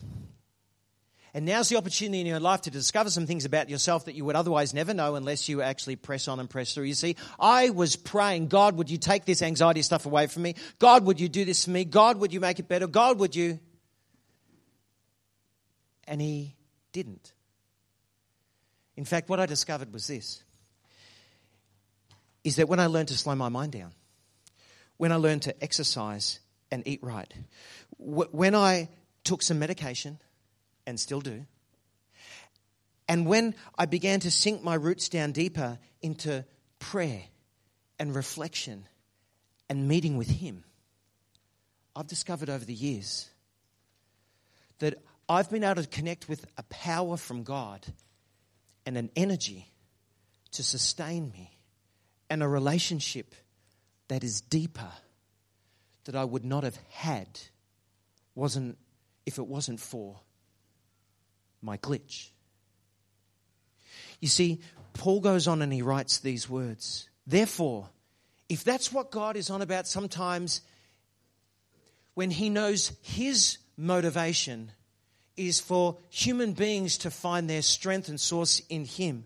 And 1.35 1.45
now's 1.45 1.69
the 1.69 1.77
opportunity 1.77 2.21
in 2.21 2.27
your 2.27 2.41
life 2.41 2.62
to 2.62 2.71
discover 2.71 3.11
some 3.11 3.27
things 3.27 3.45
about 3.45 3.69
yourself 3.69 4.07
that 4.07 4.14
you 4.14 4.25
would 4.25 4.37
otherwise 4.37 4.73
never 4.73 4.95
know 4.95 5.14
unless 5.14 5.49
you 5.49 5.61
actually 5.61 5.97
press 5.97 6.27
on 6.27 6.41
and 6.41 6.49
press 6.49 6.73
through. 6.73 6.85
You 6.85 6.95
see, 6.95 7.17
I 7.38 7.71
was 7.71 7.97
praying, 7.97 8.49
God, 8.49 8.77
would 8.77 8.91
you 8.91 8.99
take 8.99 9.25
this 9.25 9.43
anxiety 9.43 9.83
stuff 9.83 10.07
away 10.07 10.27
from 10.27 10.43
me? 10.43 10.55
God, 10.79 11.05
would 11.05 11.21
you 11.21 11.29
do 11.29 11.45
this 11.45 11.64
for 11.64 11.71
me? 11.71 11.85
God, 11.85 12.19
would 12.19 12.33
you 12.33 12.41
make 12.41 12.59
it 12.59 12.69
better? 12.69 12.87
God, 12.87 13.19
would 13.19 13.37
you? 13.37 13.61
And 16.07 16.21
He 16.21 16.57
didn't. 16.93 17.33
In 18.97 19.05
fact, 19.05 19.29
what 19.29 19.38
I 19.38 19.47
discovered 19.47 19.93
was 19.93 20.07
this 20.07 20.43
is 22.43 22.57
that 22.57 22.69
when 22.69 22.81
I 22.81 22.87
learned 22.87 23.09
to 23.09 23.19
slow 23.19 23.35
my 23.35 23.51
mind 23.51 23.73
down, 23.73 23.93
when 24.97 25.12
I 25.12 25.17
learned 25.17 25.43
to 25.43 25.62
exercise 25.62 26.41
and 26.71 26.83
eat 26.87 27.01
right, 27.03 27.33
when 27.99 28.55
I 28.55 28.88
took 29.25 29.43
some 29.43 29.59
medication, 29.59 30.19
and 30.88 30.98
still 30.98 31.20
do, 31.20 31.44
and 33.09 33.27
when 33.27 33.55
I 33.77 33.87
began 33.87 34.20
to 34.20 34.31
sink 34.31 34.62
my 34.62 34.74
roots 34.74 35.09
down 35.09 35.33
deeper 35.33 35.79
into 36.03 36.44
prayer 36.79 37.22
and 37.98 38.14
reflection 38.14 38.87
and 39.68 39.88
meeting 39.88 40.18
with 40.18 40.29
Him, 40.29 40.64
I've 41.96 42.07
discovered 42.07 42.51
over 42.51 42.64
the 42.64 42.74
years 42.74 43.31
that 44.79 45.03
I've 45.29 45.51
been 45.51 45.64
able 45.64 45.83
to 45.83 45.88
connect 45.88 46.29
with 46.29 46.44
a 46.57 46.62
power 46.64 47.16
from 47.16 47.42
God 47.42 47.85
and 48.87 48.96
an 48.96 49.11
energy 49.16 49.72
to 50.53 50.62
sustain 50.62 51.31
me 51.31 51.59
and 52.31 52.42
a 52.42 52.48
relationship 52.48 53.35
that 54.09 54.22
is 54.22 54.40
deeper 54.40 54.92
that 56.05 56.14
I 56.14 56.24
would 56.24 56.44
not 56.44 56.62
have 56.64 56.79
had 56.90 57.40
wasn't 58.35 58.79
if 59.27 59.38
it 59.38 59.46
wasn't 59.46 59.81
for 59.81 60.20
my 61.62 61.77
glitch. 61.79 62.31
You 64.21 64.29
see, 64.29 64.61
Paul 64.94 65.21
goes 65.21 65.47
on 65.47 65.62
and 65.62 65.73
he 65.73 65.83
writes 65.83 66.18
these 66.18 66.49
words. 66.49 67.09
Therefore, 67.27 67.88
if 68.49 68.64
that's 68.64 68.92
what 68.92 69.11
God 69.11 69.37
is 69.37 69.51
on 69.51 69.62
about 69.62 69.87
sometimes, 69.87 70.62
when 72.14 72.31
he 72.31 72.51
knows 72.51 72.92
his 73.03 73.59
motivation 73.77 74.73
is 75.37 75.61
for 75.61 75.99
human 76.09 76.53
beings 76.53 76.99
to 76.99 77.11
find 77.11 77.49
their 77.49 77.62
strength 77.62 78.09
and 78.09 78.18
source 78.18 78.61
in 78.68 78.85
him, 78.85 79.25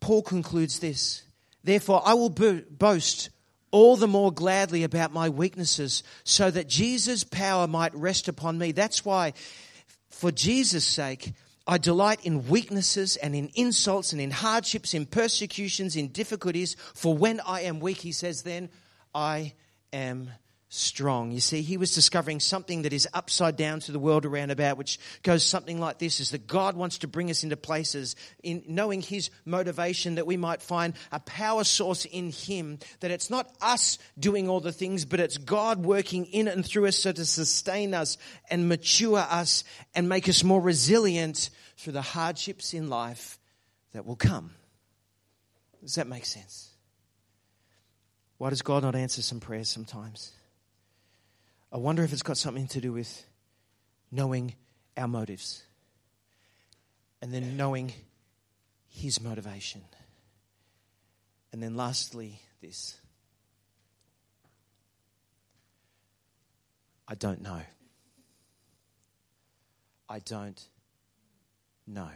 Paul 0.00 0.22
concludes 0.22 0.78
this 0.78 1.22
Therefore, 1.62 2.02
I 2.04 2.14
will 2.14 2.30
boast 2.30 3.30
all 3.70 3.96
the 3.96 4.06
more 4.06 4.30
gladly 4.30 4.84
about 4.84 5.12
my 5.12 5.28
weaknesses, 5.28 6.04
so 6.22 6.50
that 6.50 6.68
Jesus' 6.68 7.24
power 7.24 7.66
might 7.66 7.94
rest 7.94 8.28
upon 8.28 8.56
me. 8.56 8.70
That's 8.70 9.04
why 9.04 9.32
for 10.14 10.30
Jesus' 10.30 10.86
sake, 10.86 11.32
I 11.66 11.78
delight 11.78 12.24
in 12.24 12.48
weaknesses 12.48 13.16
and 13.16 13.34
in 13.34 13.50
insults 13.54 14.12
and 14.12 14.20
in 14.20 14.30
hardships, 14.30 14.94
in 14.94 15.06
persecutions, 15.06 15.96
in 15.96 16.08
difficulties. 16.08 16.76
For 16.94 17.16
when 17.16 17.40
I 17.40 17.62
am 17.62 17.80
weak, 17.80 17.98
he 17.98 18.12
says, 18.12 18.42
then 18.42 18.70
I 19.14 19.54
am 19.92 20.30
strong. 20.74 21.30
You 21.30 21.40
see, 21.40 21.62
he 21.62 21.76
was 21.76 21.94
discovering 21.94 22.40
something 22.40 22.82
that 22.82 22.92
is 22.92 23.08
upside 23.14 23.56
down 23.56 23.80
to 23.80 23.92
the 23.92 23.98
world 23.98 24.26
around 24.26 24.50
about, 24.50 24.76
which 24.76 24.98
goes 25.22 25.44
something 25.44 25.78
like 25.78 25.98
this 25.98 26.18
is 26.18 26.32
that 26.32 26.46
God 26.46 26.76
wants 26.76 26.98
to 26.98 27.08
bring 27.08 27.30
us 27.30 27.44
into 27.44 27.56
places 27.56 28.16
in 28.42 28.64
knowing 28.66 29.00
his 29.00 29.30
motivation 29.44 30.16
that 30.16 30.26
we 30.26 30.36
might 30.36 30.60
find 30.60 30.94
a 31.12 31.20
power 31.20 31.62
source 31.62 32.04
in 32.04 32.30
him, 32.30 32.78
that 33.00 33.12
it's 33.12 33.30
not 33.30 33.54
us 33.60 33.98
doing 34.18 34.48
all 34.48 34.60
the 34.60 34.72
things, 34.72 35.04
but 35.04 35.20
it's 35.20 35.38
God 35.38 35.84
working 35.84 36.26
in 36.26 36.48
and 36.48 36.66
through 36.66 36.86
us 36.86 36.96
so 36.96 37.12
to 37.12 37.24
sustain 37.24 37.94
us 37.94 38.18
and 38.50 38.68
mature 38.68 39.18
us 39.18 39.62
and 39.94 40.08
make 40.08 40.28
us 40.28 40.42
more 40.42 40.60
resilient 40.60 41.50
through 41.76 41.92
the 41.92 42.02
hardships 42.02 42.74
in 42.74 42.88
life 42.88 43.38
that 43.92 44.04
will 44.04 44.16
come. 44.16 44.50
Does 45.82 45.94
that 45.94 46.08
make 46.08 46.24
sense? 46.24 46.70
Why 48.38 48.50
does 48.50 48.62
God 48.62 48.82
not 48.82 48.96
answer 48.96 49.22
some 49.22 49.38
prayers 49.38 49.68
sometimes? 49.68 50.32
I 51.74 51.76
wonder 51.78 52.04
if 52.04 52.12
it's 52.12 52.22
got 52.22 52.36
something 52.38 52.68
to 52.68 52.80
do 52.80 52.92
with 52.92 53.26
knowing 54.12 54.54
our 54.96 55.08
motives 55.08 55.64
and 57.20 57.34
then 57.34 57.56
knowing 57.56 57.92
his 58.86 59.20
motivation. 59.20 59.82
And 61.52 61.60
then 61.60 61.76
lastly, 61.76 62.38
this 62.62 62.96
I 67.08 67.16
don't 67.16 67.42
know. 67.42 67.60
I 70.08 70.20
don't 70.20 70.64
know. 71.88 72.08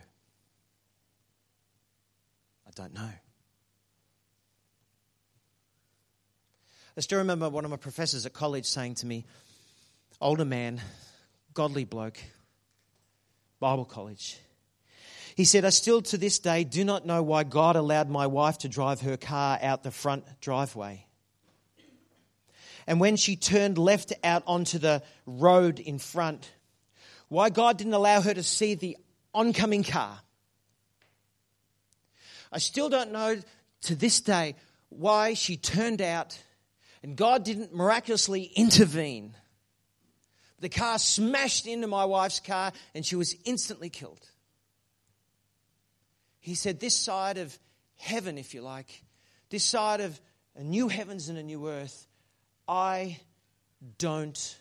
I 2.66 2.70
don't 2.76 2.94
know. 2.94 3.10
I 6.96 7.00
still 7.00 7.18
remember 7.18 7.48
one 7.48 7.64
of 7.64 7.70
my 7.72 7.76
professors 7.76 8.24
at 8.24 8.32
college 8.32 8.66
saying 8.66 8.96
to 8.96 9.06
me, 9.06 9.24
older 10.20 10.44
man, 10.44 10.80
godly 11.54 11.84
bloke, 11.84 12.18
Bible 13.60 13.84
college. 13.84 14.38
He 15.36 15.44
said, 15.44 15.64
I 15.64 15.70
still 15.70 16.02
to 16.02 16.18
this 16.18 16.40
day 16.40 16.64
do 16.64 16.84
not 16.84 17.06
know 17.06 17.22
why 17.22 17.44
God 17.44 17.76
allowed 17.76 18.10
my 18.10 18.26
wife 18.26 18.58
to 18.58 18.68
drive 18.68 19.00
her 19.02 19.16
car 19.16 19.58
out 19.62 19.84
the 19.84 19.90
front 19.90 20.24
driveway. 20.40 21.06
And 22.88 22.98
when 22.98 23.16
she 23.16 23.36
turned 23.36 23.78
left 23.78 24.12
out 24.24 24.42
onto 24.46 24.78
the 24.78 25.02
road 25.26 25.78
in 25.78 25.98
front, 25.98 26.50
why 27.28 27.50
God 27.50 27.78
didn't 27.78 27.94
allow 27.94 28.20
her 28.20 28.34
to 28.34 28.42
see 28.42 28.74
the 28.74 28.96
oncoming 29.34 29.84
car. 29.84 30.18
I 32.50 32.58
still 32.58 32.88
don't 32.88 33.12
know 33.12 33.38
to 33.82 33.94
this 33.94 34.20
day 34.22 34.56
why 34.88 35.34
she 35.34 35.56
turned 35.56 36.00
out 36.00 36.36
and 37.02 37.14
God 37.14 37.44
didn't 37.44 37.74
miraculously 37.74 38.42
intervene 38.56 39.34
the 40.60 40.68
car 40.68 40.98
smashed 40.98 41.66
into 41.66 41.86
my 41.86 42.04
wife's 42.04 42.40
car 42.40 42.72
and 42.94 43.04
she 43.04 43.16
was 43.16 43.36
instantly 43.44 43.90
killed. 43.90 44.30
He 46.40 46.54
said, 46.54 46.80
This 46.80 46.96
side 46.96 47.38
of 47.38 47.58
heaven, 47.96 48.38
if 48.38 48.54
you 48.54 48.62
like, 48.62 49.02
this 49.50 49.64
side 49.64 50.00
of 50.00 50.20
a 50.56 50.62
new 50.62 50.88
heavens 50.88 51.28
and 51.28 51.38
a 51.38 51.42
new 51.42 51.68
earth, 51.68 52.06
I 52.66 53.20
don't 53.98 54.58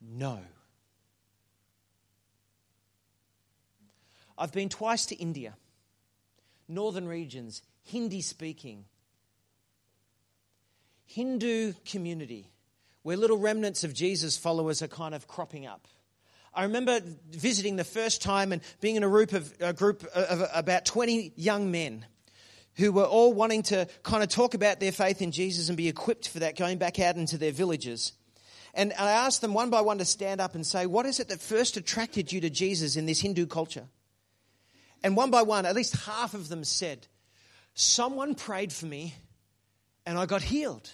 know. 0.00 0.40
I've 4.36 4.52
been 4.52 4.68
twice 4.68 5.06
to 5.06 5.16
India, 5.16 5.54
northern 6.68 7.08
regions, 7.08 7.62
Hindi 7.82 8.20
speaking, 8.20 8.84
Hindu 11.06 11.72
community 11.86 12.50
where 13.08 13.16
little 13.16 13.38
remnants 13.38 13.84
of 13.84 13.94
Jesus 13.94 14.36
followers 14.36 14.82
are 14.82 14.86
kind 14.86 15.14
of 15.14 15.26
cropping 15.26 15.64
up. 15.64 15.88
I 16.52 16.64
remember 16.64 17.00
visiting 17.30 17.76
the 17.76 17.82
first 17.82 18.20
time 18.20 18.52
and 18.52 18.60
being 18.82 18.96
in 18.96 19.02
a 19.02 19.08
group 19.08 19.32
of, 19.32 19.50
a 19.60 19.72
group 19.72 20.04
of 20.14 20.46
about 20.52 20.84
20 20.84 21.32
young 21.34 21.70
men 21.70 22.04
who 22.74 22.92
were 22.92 23.06
all 23.06 23.32
wanting 23.32 23.62
to 23.62 23.88
kind 24.02 24.22
of 24.22 24.28
talk 24.28 24.52
about 24.52 24.78
their 24.78 24.92
faith 24.92 25.22
in 25.22 25.32
Jesus 25.32 25.70
and 25.70 25.76
be 25.78 25.88
equipped 25.88 26.28
for 26.28 26.40
that, 26.40 26.54
going 26.54 26.76
back 26.76 26.98
out 26.98 27.16
into 27.16 27.38
their 27.38 27.50
villages. 27.50 28.12
And 28.74 28.92
I 28.98 29.12
asked 29.12 29.40
them 29.40 29.54
one 29.54 29.70
by 29.70 29.80
one 29.80 29.96
to 29.96 30.04
stand 30.04 30.42
up 30.42 30.54
and 30.54 30.66
say, 30.66 30.84
What 30.84 31.06
is 31.06 31.18
it 31.18 31.28
that 31.28 31.40
first 31.40 31.78
attracted 31.78 32.30
you 32.30 32.42
to 32.42 32.50
Jesus 32.50 32.96
in 32.96 33.06
this 33.06 33.22
Hindu 33.22 33.46
culture? 33.46 33.86
And 35.02 35.16
one 35.16 35.30
by 35.30 35.40
one, 35.40 35.64
at 35.64 35.74
least 35.74 35.96
half 36.04 36.34
of 36.34 36.50
them 36.50 36.62
said, 36.62 37.06
Someone 37.72 38.34
prayed 38.34 38.70
for 38.70 38.84
me 38.84 39.14
and 40.04 40.18
I 40.18 40.26
got 40.26 40.42
healed. 40.42 40.90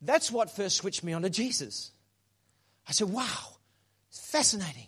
That's 0.00 0.30
what 0.30 0.50
first 0.50 0.76
switched 0.76 1.04
me 1.04 1.12
on 1.12 1.22
to 1.22 1.30
Jesus. 1.30 1.90
I 2.88 2.92
said, 2.92 3.10
wow, 3.10 3.56
it's 4.08 4.30
fascinating. 4.30 4.86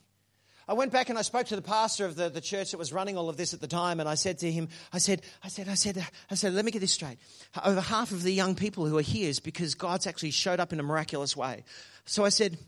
I 0.69 0.75
went 0.75 0.93
back 0.93 1.11
and 1.11 1.19
I 1.19 1.23
spoke 1.23 1.47
to 1.49 1.57
the 1.57 1.63
pastor 1.63 2.07
of 2.07 2.15
the, 2.15 2.29
the 2.29 2.41
church 2.41 2.71
that 2.71 2.79
was 2.79 2.93
running 2.93 3.17
all 3.19 3.29
of 3.29 3.37
this 3.37 3.53
at 3.53 3.61
the 3.61 3.67
time, 3.67 4.01
and 4.01 4.09
I 4.09 4.15
said 4.15 4.39
to 4.39 4.51
him, 4.51 4.69
I 4.93 4.99
said, 4.99 5.23
I 5.43 5.49
said, 5.49 5.69
I 5.69 5.75
said, 5.75 6.07
I 6.31 6.35
said, 6.35 6.53
let 6.55 6.65
me 6.65 6.71
get 6.71 6.79
this 6.79 6.93
straight. 6.93 7.19
Over 7.65 7.81
half 7.81 8.13
of 8.13 8.23
the 8.23 8.33
young 8.33 8.55
people 8.55 8.87
who 8.87 8.97
are 8.97 9.03
here 9.03 9.29
is 9.29 9.41
because 9.41 9.75
God's 9.75 10.07
actually 10.07 10.31
showed 10.31 10.61
up 10.61 10.73
in 10.73 10.79
a 10.81 10.85
miraculous 10.85 11.37
way. 11.37 11.65
So 12.05 12.25
I 12.25 12.29
said, 12.29 12.59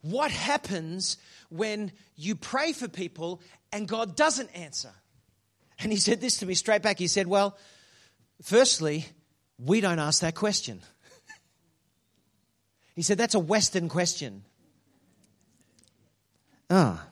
What 0.00 0.30
happens 0.30 1.16
when 1.48 1.92
you 2.14 2.34
pray 2.36 2.72
for 2.72 2.88
people 2.88 3.40
and 3.72 3.88
God 3.88 4.16
doesn't 4.16 4.50
answer? 4.56 4.92
And 5.80 5.90
he 5.90 5.98
said 5.98 6.20
this 6.20 6.38
to 6.38 6.46
me 6.46 6.54
straight 6.54 6.82
back. 6.82 6.98
He 6.98 7.08
said, 7.08 7.26
Well, 7.26 7.58
firstly, 8.42 9.06
we 9.58 9.80
don't 9.80 9.98
ask 9.98 10.22
that 10.22 10.34
question. 10.34 10.82
He 12.94 13.02
said, 13.02 13.18
That's 13.18 13.34
a 13.34 13.40
Western 13.40 13.88
question. 13.88 14.44
Ah. 16.70 17.08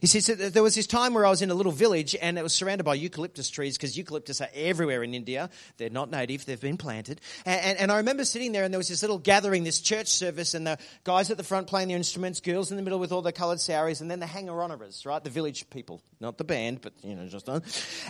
He 0.00 0.06
says 0.06 0.26
that 0.26 0.54
there 0.54 0.62
was 0.62 0.74
this 0.74 0.86
time 0.86 1.14
where 1.14 1.26
I 1.26 1.30
was 1.30 1.42
in 1.42 1.50
a 1.50 1.54
little 1.54 1.72
village 1.72 2.16
and 2.20 2.38
it 2.38 2.42
was 2.42 2.52
surrounded 2.52 2.84
by 2.84 2.94
eucalyptus 2.94 3.48
trees 3.48 3.76
because 3.76 3.96
eucalyptus 3.96 4.40
are 4.40 4.48
everywhere 4.54 5.02
in 5.02 5.14
India. 5.14 5.50
They're 5.78 5.90
not 5.90 6.10
native, 6.10 6.44
they've 6.46 6.60
been 6.60 6.76
planted. 6.76 7.20
And, 7.44 7.60
and, 7.60 7.78
and, 7.78 7.92
I 7.92 7.98
remember 7.98 8.24
sitting 8.24 8.52
there 8.52 8.64
and 8.64 8.72
there 8.72 8.78
was 8.78 8.88
this 8.88 9.02
little 9.02 9.18
gathering, 9.18 9.64
this 9.64 9.80
church 9.80 10.08
service, 10.08 10.54
and 10.54 10.66
the 10.66 10.78
guys 11.04 11.30
at 11.30 11.36
the 11.36 11.44
front 11.44 11.66
playing 11.66 11.88
their 11.88 11.96
instruments, 11.96 12.40
girls 12.40 12.70
in 12.70 12.76
the 12.76 12.82
middle 12.82 12.98
with 12.98 13.12
all 13.12 13.22
the 13.22 13.32
coloured 13.32 13.60
saris, 13.60 14.00
and 14.00 14.10
then 14.10 14.20
the 14.20 14.26
hanger 14.26 14.52
oners, 14.52 15.06
right? 15.06 15.22
The 15.22 15.30
village 15.30 15.68
people. 15.70 16.02
Not 16.18 16.38
the 16.38 16.44
band, 16.44 16.80
but, 16.80 16.94
you 17.02 17.14
know, 17.14 17.26
just 17.28 17.48
on. 17.48 17.62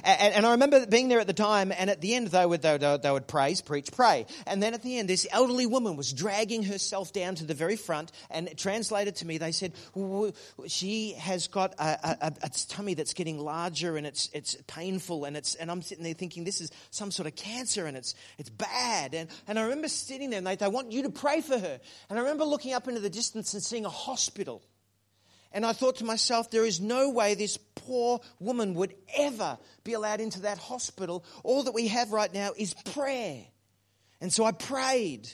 And, 0.04 0.34
and 0.34 0.46
I 0.46 0.52
remember 0.52 0.86
being 0.86 1.08
there 1.08 1.18
at 1.18 1.26
the 1.26 1.32
time, 1.32 1.72
and 1.76 1.90
at 1.90 2.00
the 2.00 2.14
end 2.14 2.28
they 2.28 2.46
would, 2.46 2.62
they 2.62 2.78
would, 2.78 3.02
they 3.02 3.10
would 3.10 3.26
praise, 3.26 3.60
preach, 3.60 3.90
pray. 3.92 4.26
And 4.46 4.62
then 4.62 4.74
at 4.74 4.82
the 4.82 4.98
end, 4.98 5.08
this 5.08 5.26
elderly 5.30 5.66
woman 5.66 5.96
was 5.96 6.12
dragging 6.12 6.62
herself 6.62 7.12
down 7.12 7.34
to 7.36 7.44
the 7.44 7.54
very 7.54 7.76
front, 7.76 8.12
and 8.30 8.56
translated 8.56 9.16
to 9.16 9.26
me, 9.26 9.38
they 9.38 9.52
said, 9.52 9.72
she 10.66 11.12
has 11.14 11.48
got 11.48 11.74
a, 11.78 12.16
a, 12.20 12.32
a, 12.42 12.50
tummy 12.68 12.94
that's 12.94 13.14
getting 13.14 13.38
larger 13.38 13.96
and 13.96 14.06
it's, 14.06 14.28
it's 14.32 14.56
painful 14.66 15.24
and, 15.24 15.36
it's, 15.36 15.54
and 15.54 15.70
I'm 15.70 15.82
sitting 15.82 16.04
there 16.04 16.14
thinking 16.14 16.44
this 16.44 16.60
is 16.60 16.70
some 16.90 17.10
sort 17.10 17.26
of 17.26 17.36
cancer 17.36 17.86
and 17.86 17.96
it's, 17.96 18.14
it's 18.38 18.50
bad. 18.50 19.14
And, 19.14 19.28
and 19.46 19.58
I 19.58 19.62
remember 19.62 19.88
sitting 19.88 20.30
there 20.30 20.38
and 20.38 20.46
they, 20.46 20.56
they 20.56 20.68
want 20.68 20.92
you 20.92 21.02
to 21.02 21.10
pray 21.10 21.40
for 21.40 21.58
her. 21.58 21.80
And 22.08 22.18
I 22.18 22.22
remember 22.22 22.44
looking 22.44 22.72
up 22.72 22.88
into 22.88 23.00
the 23.00 23.10
distance 23.10 23.54
and 23.54 23.62
seeing 23.62 23.84
a 23.84 23.90
hospital. 23.90 24.62
And 25.52 25.64
I 25.64 25.72
thought 25.72 25.96
to 25.96 26.04
myself, 26.04 26.50
there 26.50 26.64
is 26.64 26.80
no 26.80 27.10
way 27.10 27.34
this 27.34 27.56
poor 27.56 28.20
woman 28.40 28.74
would 28.74 28.94
ever 29.16 29.58
be 29.84 29.94
allowed 29.94 30.20
into 30.20 30.42
that 30.42 30.58
hospital. 30.58 31.24
All 31.44 31.62
that 31.64 31.72
we 31.72 31.88
have 31.88 32.12
right 32.12 32.32
now 32.32 32.50
is 32.56 32.74
prayer. 32.92 33.44
And 34.20 34.32
so 34.32 34.44
I 34.44 34.52
prayed. 34.52 35.28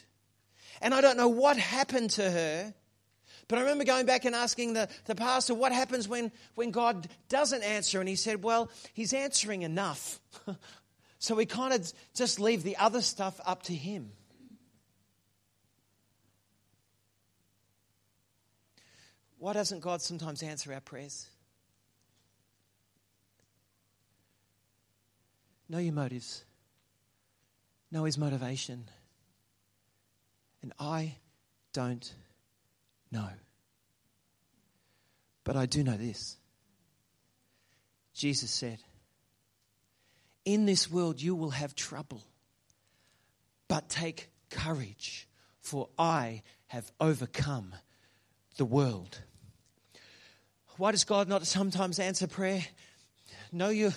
And 0.80 0.94
I 0.94 1.00
don't 1.00 1.16
know 1.16 1.28
what 1.28 1.56
happened 1.56 2.10
to 2.10 2.30
her, 2.30 2.74
but 3.52 3.58
I 3.58 3.62
remember 3.64 3.84
going 3.84 4.06
back 4.06 4.24
and 4.24 4.34
asking 4.34 4.72
the, 4.72 4.88
the 5.04 5.14
pastor, 5.14 5.52
what 5.52 5.72
happens 5.72 6.08
when, 6.08 6.32
when 6.54 6.70
God 6.70 7.06
doesn't 7.28 7.62
answer? 7.62 8.00
And 8.00 8.08
he 8.08 8.16
said, 8.16 8.42
well, 8.42 8.70
he's 8.94 9.12
answering 9.12 9.60
enough. 9.60 10.20
so 11.18 11.34
we 11.34 11.44
kind 11.44 11.74
of 11.74 11.92
just 12.14 12.40
leave 12.40 12.62
the 12.62 12.78
other 12.78 13.02
stuff 13.02 13.38
up 13.44 13.62
to 13.64 13.74
him. 13.74 14.12
Why 19.36 19.52
doesn't 19.52 19.80
God 19.80 20.00
sometimes 20.00 20.42
answer 20.42 20.72
our 20.72 20.80
prayers? 20.80 21.26
Know 25.68 25.76
your 25.76 25.92
motives, 25.92 26.42
know 27.90 28.04
his 28.04 28.16
motivation. 28.16 28.88
And 30.62 30.72
I 30.78 31.16
don't 31.74 32.14
no. 33.12 33.28
But 35.44 35.56
I 35.56 35.66
do 35.66 35.84
know 35.84 35.96
this. 35.96 36.36
Jesus 38.14 38.50
said, 38.50 38.78
In 40.44 40.66
this 40.66 40.90
world 40.90 41.20
you 41.20 41.34
will 41.34 41.50
have 41.50 41.74
trouble, 41.74 42.22
but 43.68 43.88
take 43.88 44.28
courage, 44.50 45.28
for 45.60 45.88
I 45.98 46.42
have 46.68 46.90
overcome 47.00 47.74
the 48.56 48.64
world. 48.64 49.20
Why 50.76 50.90
does 50.90 51.04
God 51.04 51.28
not 51.28 51.46
sometimes 51.46 51.98
answer 51.98 52.26
prayer? 52.26 52.64
Know 53.50 53.68
your, 53.68 53.92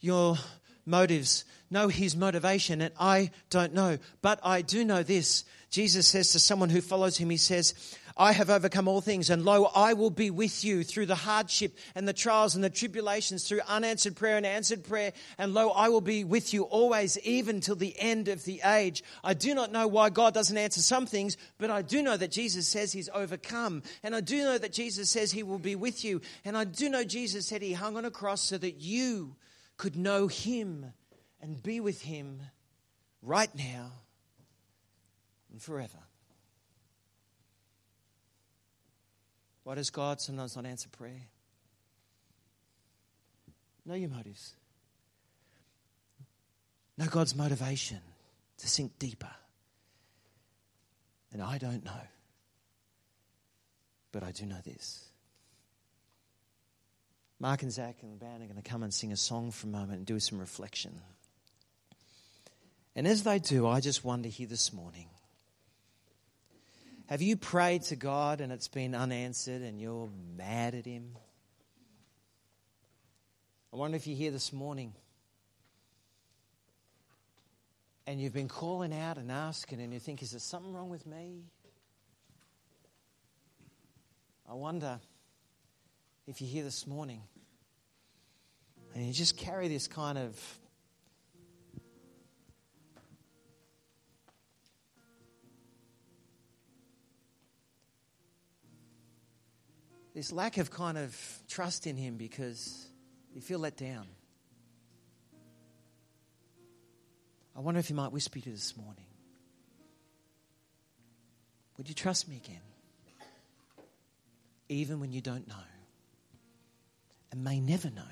your 0.00 0.36
motives, 0.84 1.44
know 1.70 1.88
his 1.88 2.16
motivation, 2.16 2.80
and 2.80 2.92
I 2.98 3.30
don't 3.50 3.74
know. 3.74 3.98
But 4.22 4.40
I 4.42 4.62
do 4.62 4.84
know 4.84 5.02
this. 5.02 5.44
Jesus 5.70 6.06
says 6.06 6.32
to 6.32 6.38
someone 6.38 6.70
who 6.70 6.80
follows 6.80 7.16
him, 7.16 7.30
He 7.30 7.36
says, 7.36 7.74
I 8.18 8.32
have 8.32 8.50
overcome 8.50 8.88
all 8.88 9.00
things, 9.00 9.30
and 9.30 9.44
lo, 9.44 9.70
I 9.76 9.92
will 9.92 10.10
be 10.10 10.28
with 10.28 10.64
you 10.64 10.82
through 10.82 11.06
the 11.06 11.14
hardship 11.14 11.78
and 11.94 12.08
the 12.08 12.12
trials 12.12 12.56
and 12.56 12.64
the 12.64 12.68
tribulations, 12.68 13.46
through 13.46 13.60
unanswered 13.68 14.16
prayer 14.16 14.36
and 14.36 14.44
answered 14.44 14.82
prayer, 14.82 15.12
and 15.38 15.54
lo, 15.54 15.70
I 15.70 15.88
will 15.88 16.00
be 16.00 16.24
with 16.24 16.52
you 16.52 16.64
always, 16.64 17.16
even 17.20 17.60
till 17.60 17.76
the 17.76 17.94
end 17.96 18.26
of 18.26 18.44
the 18.44 18.60
age. 18.64 19.04
I 19.22 19.34
do 19.34 19.54
not 19.54 19.70
know 19.70 19.86
why 19.86 20.10
God 20.10 20.34
doesn't 20.34 20.58
answer 20.58 20.80
some 20.80 21.06
things, 21.06 21.36
but 21.58 21.70
I 21.70 21.82
do 21.82 22.02
know 22.02 22.16
that 22.16 22.32
Jesus 22.32 22.66
says 22.66 22.92
He's 22.92 23.08
overcome, 23.14 23.84
and 24.02 24.16
I 24.16 24.20
do 24.20 24.38
know 24.38 24.58
that 24.58 24.72
Jesus 24.72 25.08
says 25.08 25.30
He 25.30 25.44
will 25.44 25.60
be 25.60 25.76
with 25.76 26.04
you, 26.04 26.20
and 26.44 26.56
I 26.56 26.64
do 26.64 26.88
know 26.88 27.04
Jesus 27.04 27.46
said 27.46 27.62
He 27.62 27.72
hung 27.72 27.96
on 27.96 28.04
a 28.04 28.10
cross 28.10 28.40
so 28.40 28.58
that 28.58 28.80
you 28.80 29.36
could 29.76 29.94
know 29.94 30.26
Him 30.26 30.92
and 31.40 31.62
be 31.62 31.78
with 31.78 32.02
Him 32.02 32.40
right 33.22 33.54
now 33.54 33.92
and 35.52 35.62
forever. 35.62 36.07
Why 39.68 39.74
does 39.74 39.90
God 39.90 40.18
sometimes 40.18 40.56
not 40.56 40.64
answer 40.64 40.88
prayer? 40.88 41.26
Know 43.84 43.96
your 43.96 44.08
motives. 44.08 44.54
Know 46.96 47.04
God's 47.04 47.36
motivation 47.36 47.98
to 48.56 48.66
sink 48.66 48.98
deeper. 48.98 49.28
And 51.34 51.42
I 51.42 51.58
don't 51.58 51.84
know. 51.84 52.00
But 54.10 54.22
I 54.22 54.30
do 54.30 54.46
know 54.46 54.62
this. 54.64 55.04
Mark 57.38 57.60
and 57.60 57.70
Zach 57.70 57.96
and 58.00 58.10
the 58.10 58.16
band 58.16 58.42
are 58.42 58.46
going 58.46 58.56
to 58.56 58.62
come 58.62 58.82
and 58.82 58.94
sing 58.94 59.12
a 59.12 59.18
song 59.18 59.50
for 59.50 59.66
a 59.66 59.70
moment 59.70 59.98
and 59.98 60.06
do 60.06 60.18
some 60.18 60.38
reflection. 60.38 60.98
And 62.96 63.06
as 63.06 63.22
they 63.22 63.38
do, 63.38 63.66
I 63.66 63.80
just 63.80 64.02
wonder 64.02 64.30
here 64.30 64.46
this 64.46 64.72
morning 64.72 65.10
have 67.08 67.22
you 67.22 67.36
prayed 67.36 67.82
to 67.84 67.96
God 67.96 68.42
and 68.42 68.52
it's 68.52 68.68
been 68.68 68.94
unanswered 68.94 69.62
and 69.62 69.80
you're 69.80 70.10
mad 70.36 70.74
at 70.74 70.84
Him? 70.84 71.16
I 73.72 73.76
wonder 73.76 73.96
if 73.96 74.06
you're 74.06 74.16
here 74.16 74.30
this 74.30 74.52
morning 74.52 74.92
and 78.06 78.20
you've 78.20 78.34
been 78.34 78.48
calling 78.48 78.94
out 78.94 79.16
and 79.16 79.32
asking 79.32 79.80
and 79.80 79.92
you 79.92 79.98
think, 79.98 80.22
is 80.22 80.32
there 80.32 80.40
something 80.40 80.72
wrong 80.72 80.90
with 80.90 81.06
me? 81.06 81.44
I 84.46 84.52
wonder 84.52 85.00
if 86.26 86.42
you're 86.42 86.50
here 86.50 86.64
this 86.64 86.86
morning 86.86 87.22
and 88.94 89.06
you 89.06 89.14
just 89.14 89.38
carry 89.38 89.68
this 89.68 89.86
kind 89.88 90.18
of 90.18 90.38
this 100.18 100.32
lack 100.32 100.56
of 100.56 100.68
kind 100.68 100.98
of 100.98 101.16
trust 101.46 101.86
in 101.86 101.96
Him 101.96 102.16
because 102.16 102.88
you 103.32 103.40
feel 103.40 103.60
let 103.60 103.76
down. 103.76 104.04
I 107.56 107.60
wonder 107.60 107.78
if 107.78 107.88
you 107.88 107.94
might 107.94 108.10
whisper 108.10 108.40
to 108.40 108.46
you 108.46 108.52
this 108.52 108.76
morning 108.76 109.06
Would 111.76 111.88
you 111.88 111.94
trust 111.94 112.28
me 112.28 112.36
again? 112.44 112.60
Even 114.68 114.98
when 114.98 115.12
you 115.12 115.20
don't 115.20 115.46
know 115.46 115.54
and 117.30 117.44
may 117.44 117.60
never 117.60 117.88
know 117.88 118.02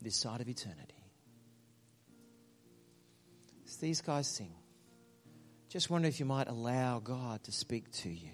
this 0.00 0.14
side 0.14 0.40
of 0.40 0.48
eternity. 0.48 0.94
As 3.66 3.78
these 3.78 4.00
guys 4.00 4.28
sing, 4.28 4.54
just 5.68 5.90
wonder 5.90 6.06
if 6.06 6.20
you 6.20 6.26
might 6.26 6.46
allow 6.46 7.00
God 7.00 7.42
to 7.44 7.52
speak 7.52 7.90
to 8.02 8.08
you. 8.08 8.30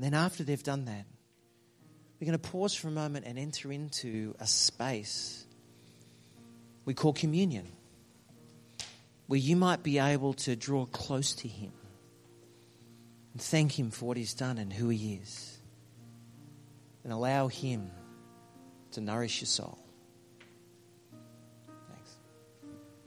And 0.00 0.14
then 0.14 0.14
after 0.18 0.44
they've 0.44 0.62
done 0.62 0.86
that, 0.86 1.04
we're 2.18 2.24
going 2.24 2.38
to 2.38 2.50
pause 2.50 2.74
for 2.74 2.88
a 2.88 2.90
moment 2.90 3.26
and 3.26 3.38
enter 3.38 3.70
into 3.70 4.34
a 4.40 4.46
space 4.46 5.44
we 6.86 6.94
call 6.94 7.12
communion, 7.12 7.66
where 9.26 9.38
you 9.38 9.56
might 9.56 9.82
be 9.82 9.98
able 9.98 10.32
to 10.32 10.56
draw 10.56 10.86
close 10.86 11.34
to 11.34 11.48
Him 11.48 11.72
and 13.34 13.42
thank 13.42 13.78
Him 13.78 13.90
for 13.90 14.06
what 14.06 14.16
He's 14.16 14.32
done 14.32 14.56
and 14.56 14.72
who 14.72 14.88
He 14.88 15.16
is, 15.16 15.58
and 17.04 17.12
allow 17.12 17.48
Him 17.48 17.90
to 18.92 19.02
nourish 19.02 19.42
your 19.42 19.48
soul. 19.48 19.79